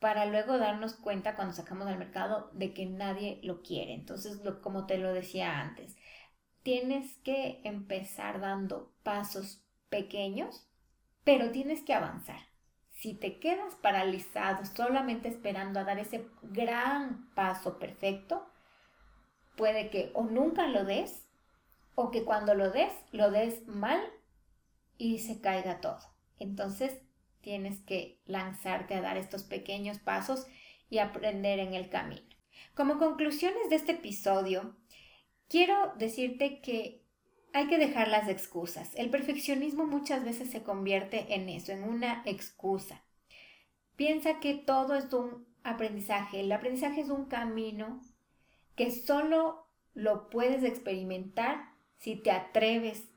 para 0.00 0.26
luego 0.26 0.58
darnos 0.58 0.94
cuenta 0.94 1.36
cuando 1.36 1.54
sacamos 1.54 1.86
al 1.86 1.98
mercado 1.98 2.50
de 2.52 2.74
que 2.74 2.86
nadie 2.86 3.38
lo 3.44 3.62
quiere. 3.62 3.94
Entonces, 3.94 4.40
como 4.60 4.86
te 4.86 4.98
lo 4.98 5.12
decía 5.12 5.60
antes, 5.60 5.96
tienes 6.64 7.16
que 7.18 7.60
empezar 7.62 8.40
dando 8.40 8.92
pasos 9.04 9.61
pequeños, 9.92 10.66
pero 11.22 11.52
tienes 11.52 11.82
que 11.82 11.94
avanzar. 11.94 12.40
Si 12.90 13.14
te 13.14 13.38
quedas 13.38 13.76
paralizado 13.76 14.64
solamente 14.64 15.28
esperando 15.28 15.78
a 15.78 15.84
dar 15.84 15.98
ese 15.98 16.26
gran 16.42 17.32
paso 17.34 17.78
perfecto, 17.78 18.46
puede 19.56 19.90
que 19.90 20.10
o 20.14 20.24
nunca 20.24 20.66
lo 20.66 20.84
des 20.84 21.28
o 21.94 22.10
que 22.10 22.24
cuando 22.24 22.54
lo 22.54 22.70
des, 22.70 22.92
lo 23.12 23.30
des 23.30 23.66
mal 23.68 24.00
y 24.96 25.18
se 25.18 25.40
caiga 25.40 25.80
todo. 25.80 26.00
Entonces 26.38 27.00
tienes 27.42 27.80
que 27.82 28.20
lanzarte 28.24 28.94
a 28.94 29.02
dar 29.02 29.18
estos 29.18 29.42
pequeños 29.42 29.98
pasos 29.98 30.46
y 30.88 30.98
aprender 30.98 31.58
en 31.58 31.74
el 31.74 31.90
camino. 31.90 32.22
Como 32.74 32.98
conclusiones 32.98 33.68
de 33.68 33.76
este 33.76 33.92
episodio, 33.92 34.76
quiero 35.48 35.92
decirte 35.98 36.60
que 36.60 37.01
hay 37.52 37.66
que 37.68 37.78
dejar 37.78 38.08
las 38.08 38.28
excusas. 38.28 38.90
El 38.94 39.10
perfeccionismo 39.10 39.86
muchas 39.86 40.24
veces 40.24 40.50
se 40.50 40.62
convierte 40.62 41.34
en 41.34 41.48
eso, 41.48 41.72
en 41.72 41.84
una 41.84 42.22
excusa. 42.24 43.02
Piensa 43.96 44.40
que 44.40 44.54
todo 44.54 44.94
es 44.94 45.12
un 45.12 45.46
aprendizaje. 45.62 46.40
El 46.40 46.52
aprendizaje 46.52 47.02
es 47.02 47.08
un 47.08 47.26
camino 47.26 48.00
que 48.74 48.90
solo 48.90 49.66
lo 49.94 50.30
puedes 50.30 50.64
experimentar 50.64 51.72
si 51.98 52.16
te 52.16 52.30
atreves 52.30 53.08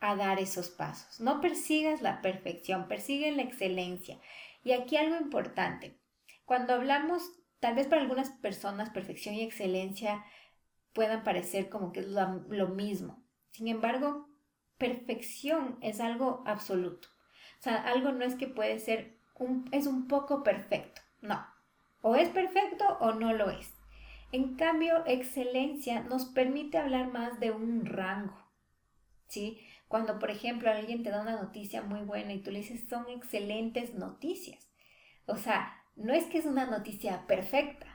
a 0.00 0.16
dar 0.16 0.38
esos 0.38 0.70
pasos. 0.70 1.20
No 1.20 1.40
persigas 1.40 2.00
la 2.00 2.22
perfección, 2.22 2.88
persigue 2.88 3.30
la 3.32 3.42
excelencia. 3.42 4.18
Y 4.64 4.72
aquí 4.72 4.96
algo 4.96 5.16
importante. 5.16 5.98
Cuando 6.44 6.74
hablamos, 6.74 7.22
tal 7.60 7.74
vez 7.74 7.86
para 7.86 8.02
algunas 8.02 8.30
personas, 8.30 8.90
perfección 8.90 9.34
y 9.34 9.42
excelencia 9.42 10.24
puedan 10.92 11.22
parecer 11.22 11.68
como 11.68 11.92
que 11.92 12.00
es 12.00 12.08
lo, 12.08 12.68
mismo. 12.68 13.22
Sin 13.52 13.68
embargo, 13.68 14.28
perfección 14.78 15.78
es 15.80 16.00
algo 16.00 16.42
absoluto. 16.46 17.08
O 17.58 17.62
sea, 17.62 17.76
algo 17.76 18.12
no 18.12 18.24
es 18.24 18.34
que 18.34 18.46
puede 18.46 18.78
ser, 18.78 19.18
un, 19.38 19.68
es 19.72 19.86
un 19.86 20.08
poco 20.08 20.42
perfecto. 20.42 21.02
No. 21.20 21.46
O 22.02 22.16
es 22.16 22.28
perfecto 22.30 22.84
o 23.00 23.12
no 23.12 23.32
lo 23.32 23.50
es. 23.50 23.74
En 24.32 24.54
cambio, 24.54 25.04
excelencia 25.06 26.00
nos 26.00 26.26
permite 26.26 26.78
hablar 26.78 27.08
más 27.08 27.40
de 27.40 27.50
un 27.50 27.84
rango, 27.84 28.36
¿sí? 29.26 29.60
Cuando, 29.88 30.20
por 30.20 30.30
ejemplo, 30.30 30.70
alguien 30.70 31.02
te 31.02 31.10
da 31.10 31.20
una 31.20 31.42
noticia 31.42 31.82
muy 31.82 32.02
buena 32.02 32.32
y 32.32 32.40
tú 32.40 32.52
le 32.52 32.60
dices, 32.60 32.88
son 32.88 33.08
excelentes 33.10 33.94
noticias. 33.94 34.70
O 35.26 35.36
sea, 35.36 35.74
no 35.96 36.12
es 36.12 36.26
que 36.26 36.38
es 36.38 36.46
una 36.46 36.66
noticia 36.66 37.26
perfecta, 37.26 37.86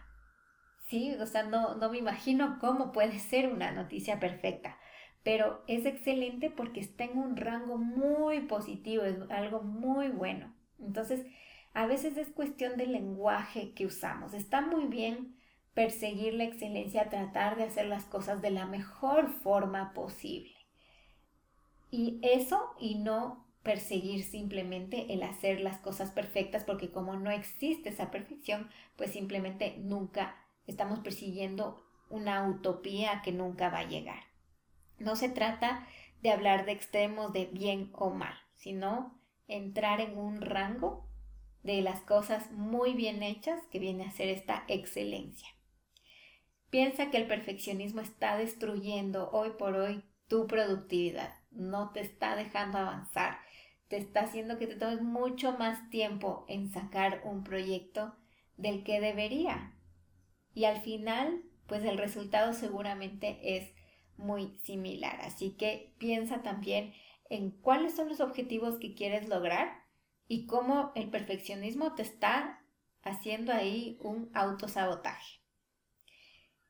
¿sí? 0.88 1.16
O 1.22 1.26
sea, 1.26 1.44
no, 1.44 1.76
no 1.76 1.90
me 1.90 1.98
imagino 1.98 2.58
cómo 2.60 2.92
puede 2.92 3.20
ser 3.20 3.48
una 3.48 3.72
noticia 3.72 4.20
perfecta, 4.20 4.78
pero 5.26 5.64
es 5.66 5.88
excelente 5.88 6.52
porque 6.52 6.80
está 6.80 7.04
en 7.04 7.18
un 7.18 7.36
rango 7.36 7.80
muy 7.80 8.42
positivo, 8.42 9.04
es 9.04 9.18
algo 9.32 9.64
muy 9.64 10.10
bueno. 10.10 10.54
Entonces, 10.80 11.26
a 11.74 11.88
veces 11.88 12.16
es 12.18 12.28
cuestión 12.28 12.78
del 12.78 12.92
lenguaje 12.92 13.74
que 13.74 13.88
usamos. 13.88 14.36
Está 14.36 14.62
muy 14.62 14.86
bien 14.86 15.36
perseguir 15.74 16.36
la 16.36 16.44
excelencia, 16.44 17.10
tratar 17.10 17.58
de 17.58 17.64
hacer 17.64 17.88
las 17.88 18.06
cosas 18.06 18.44
de 18.44 18.52
la 18.52 18.68
mejor 18.68 19.32
forma 19.42 19.94
posible. 19.94 20.54
Y 21.90 22.20
eso 22.22 22.76
y 22.80 23.00
no 23.00 23.48
perseguir 23.64 24.26
simplemente 24.26 25.12
el 25.12 25.24
hacer 25.24 25.60
las 25.60 25.80
cosas 25.80 26.12
perfectas 26.12 26.64
porque 26.66 26.92
como 26.92 27.16
no 27.16 27.32
existe 27.32 27.90
esa 27.90 28.12
perfección, 28.12 28.70
pues 28.96 29.10
simplemente 29.10 29.76
nunca 29.80 30.36
estamos 30.68 31.00
persiguiendo 31.00 31.84
una 32.12 32.48
utopía 32.48 33.24
que 33.24 33.32
nunca 33.32 33.70
va 33.70 33.80
a 33.80 33.88
llegar. 33.88 34.35
No 35.00 35.16
se 35.16 35.30
trata 35.30 35.88
de 36.22 36.32
hablar 36.32 36.66
de 36.66 36.72
extremos 36.72 37.34
de 37.34 37.46
bien 37.46 37.90
o 37.94 38.10
mal, 38.10 38.36
sino 38.56 39.20
entrar 39.48 40.02
en 40.02 40.18
un 40.18 40.42
rango 40.42 41.08
de 41.64 41.82
las 41.82 42.02
cosas 42.02 42.52
muy 42.52 42.94
bien 42.94 43.24
hechas 43.24 43.60
que 43.72 43.80
viene 43.80 44.06
a 44.06 44.12
ser 44.12 44.30
esta 44.30 44.64
excelencia. 44.68 45.50
Piensa 46.70 47.10
que 47.10 47.18
el 47.18 47.28
perfeccionismo 47.28 48.02
está 48.02 48.38
destruyendo 48.38 49.30
hoy 49.32 49.52
por 49.58 49.76
hoy 49.76 50.04
tu 50.28 50.48
productividad, 50.48 51.34
no 51.52 51.92
te 51.92 52.02
está 52.02 52.36
dejando 52.36 52.80
avanzar, 52.80 53.38
te 53.88 53.98
está 53.98 54.22
haciendo 54.22 54.58
que 54.58 54.68
te 54.68 54.76
tomes 54.76 55.02
mucho 55.02 55.58
más 55.58 55.90
tiempo 55.90 56.46
en 56.48 56.72
sacar 56.72 57.22
un 57.24 57.44
proyecto 57.44 58.16
del 58.58 58.84
que 58.84 59.00
debería. 59.00 59.76
Y 60.54 60.66
al 60.66 60.82
final, 60.82 61.44
pues 61.68 61.84
el 61.84 61.98
resultado 61.98 62.54
seguramente 62.54 63.58
es 63.58 63.75
muy 64.18 64.58
similar. 64.64 65.20
Así 65.22 65.52
que 65.52 65.94
piensa 65.98 66.42
también 66.42 66.94
en 67.30 67.52
cuáles 67.52 67.96
son 67.96 68.10
los 68.10 68.20
objetivos 68.20 68.78
que 68.78 68.94
quieres 68.94 69.28
lograr 69.28 69.86
y 70.28 70.46
cómo 70.46 70.92
el 70.96 71.10
perfeccionismo 71.10 71.94
te 71.94 72.02
está 72.02 72.62
haciendo 73.04 73.52
ahí 73.54 73.98
un 74.02 74.30
autosabotaje. 74.34 75.40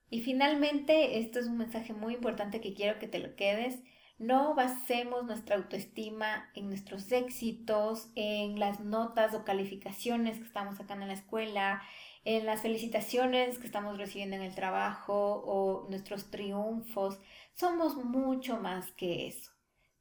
Y 0.09 0.21
finalmente, 0.21 1.19
esto 1.19 1.39
es 1.39 1.47
un 1.47 1.57
mensaje 1.57 1.93
muy 1.93 2.13
importante 2.13 2.61
que 2.61 2.73
quiero 2.73 2.99
que 2.99 3.07
te 3.07 3.19
lo 3.19 3.35
quedes. 3.35 3.81
No 4.17 4.55
basemos 4.55 5.25
nuestra 5.25 5.55
autoestima 5.55 6.49
en 6.53 6.67
nuestros 6.67 7.11
éxitos, 7.11 8.11
en 8.15 8.59
las 8.59 8.79
notas 8.79 9.33
o 9.33 9.43
calificaciones 9.43 10.37
que 10.37 10.45
estamos 10.45 10.77
sacando 10.77 11.03
en 11.03 11.09
la 11.09 11.15
escuela, 11.15 11.81
en 12.25 12.45
las 12.45 12.61
felicitaciones 12.61 13.59
que 13.59 13.67
estamos 13.67 13.97
recibiendo 13.97 14.35
en 14.35 14.41
el 14.41 14.55
trabajo 14.55 15.43
o 15.45 15.87
nuestros 15.89 16.31
triunfos. 16.31 17.19
Somos 17.53 17.95
mucho 17.95 18.57
más 18.57 18.91
que 18.91 19.27
eso. 19.27 19.51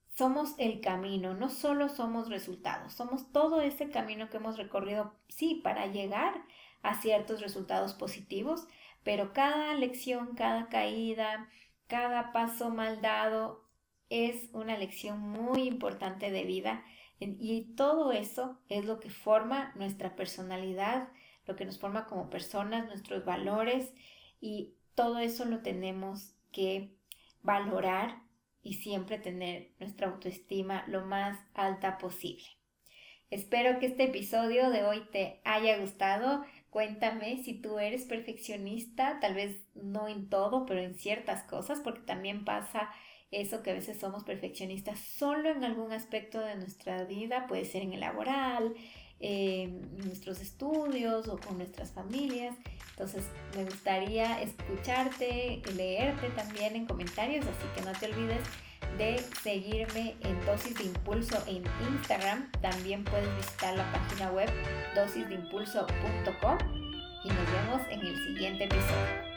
Somos 0.09 0.55
el 0.59 0.81
camino, 0.81 1.35
no 1.35 1.51
solo 1.51 1.89
somos 1.89 2.29
resultados, 2.29 2.93
somos 2.93 3.33
todo 3.33 3.61
ese 3.61 3.91
camino 3.91 4.31
que 4.31 4.37
hemos 4.37 4.57
recorrido, 4.57 5.13
sí, 5.29 5.61
para 5.63 5.87
llegar 5.87 6.45
a 6.83 6.95
ciertos 6.95 7.41
resultados 7.41 7.95
positivos, 7.95 8.69
pero 9.03 9.33
cada 9.33 9.75
lección, 9.75 10.35
cada 10.37 10.69
caída, 10.69 11.49
cada 11.89 12.33
paso 12.33 12.71
mal 12.71 13.01
dado 13.01 13.65
es 14.09 14.51
una 14.53 14.79
lección 14.79 15.19
muy 15.19 15.63
importante 15.63 16.31
de 16.31 16.45
vida 16.45 16.85
y 17.19 17.75
todo 17.75 18.13
eso 18.13 18.61
es 18.69 18.85
lo 18.85 19.01
que 19.01 19.11
forma 19.11 19.73
nuestra 19.75 20.15
personalidad, 20.15 21.09
lo 21.47 21.57
que 21.57 21.65
nos 21.65 21.79
forma 21.79 22.07
como 22.07 22.31
personas, 22.31 22.87
nuestros 22.87 23.25
valores 23.25 23.93
y 24.41 24.75
todo 24.95 25.19
eso 25.19 25.45
lo 25.45 25.61
tenemos 25.61 26.35
que 26.53 26.95
valorar 27.43 28.23
y 28.63 28.75
siempre 28.75 29.19
tener 29.19 29.73
nuestra 29.79 30.09
autoestima 30.09 30.85
lo 30.89 31.05
más 31.05 31.39
alta 31.55 31.99
posible. 31.99 32.47
Espero 33.31 33.79
que 33.79 33.87
este 33.87 34.05
episodio 34.05 34.71
de 34.71 34.85
hoy 34.85 35.03
te 35.11 35.41
haya 35.45 35.79
gustado. 35.79 36.45
Cuéntame 36.71 37.43
si 37.43 37.55
tú 37.61 37.79
eres 37.79 38.05
perfeccionista, 38.05 39.19
tal 39.21 39.35
vez 39.35 39.61
no 39.75 40.09
en 40.09 40.29
todo, 40.29 40.67
pero 40.67 40.81
en 40.81 40.95
ciertas 40.95 41.43
cosas, 41.43 41.81
porque 41.81 42.03
también 42.03 42.45
pasa 42.45 42.91
eso 43.31 43.63
que 43.63 43.71
a 43.71 43.75
veces 43.75 43.99
somos 43.99 44.25
perfeccionistas 44.25 45.01
solo 45.01 45.51
en 45.51 45.65
algún 45.65 45.93
aspecto 45.93 46.41
de 46.41 46.55
nuestra 46.57 47.05
vida, 47.05 47.47
puede 47.49 47.65
ser 47.65 47.83
en 47.83 47.93
el 47.93 48.01
laboral, 48.01 48.75
en 49.25 49.81
nuestros 50.05 50.41
estudios 50.41 51.29
o 51.29 51.39
con 51.39 51.57
nuestras 51.57 51.91
familias. 51.91 52.55
Entonces 52.91 53.25
me 53.57 53.65
gustaría 53.65 54.43
escucharte, 54.43 55.63
leerte 55.75 56.29
también 56.31 56.77
en 56.77 56.85
comentarios, 56.85 57.47
así 57.47 57.67
que 57.75 57.81
no 57.83 57.99
te 57.99 58.13
olvides 58.13 58.43
de 58.99 59.19
seguirme 59.43 60.15
en 60.21 60.45
Dosis 60.45 60.77
de 60.77 60.85
Impulso 60.85 61.43
en 61.47 61.65
Instagram. 61.95 62.53
También 62.61 63.03
puedes 63.05 63.35
visitar 63.37 63.75
la 63.77 63.91
página 63.93 64.31
web 64.31 64.51
dosisdeimpulso.com 64.95 66.59
y 67.25 67.29
nos 67.29 67.53
vemos 67.53 67.81
en 67.91 68.01
el 68.01 68.25
siguiente 68.27 68.65
episodio. 68.65 69.34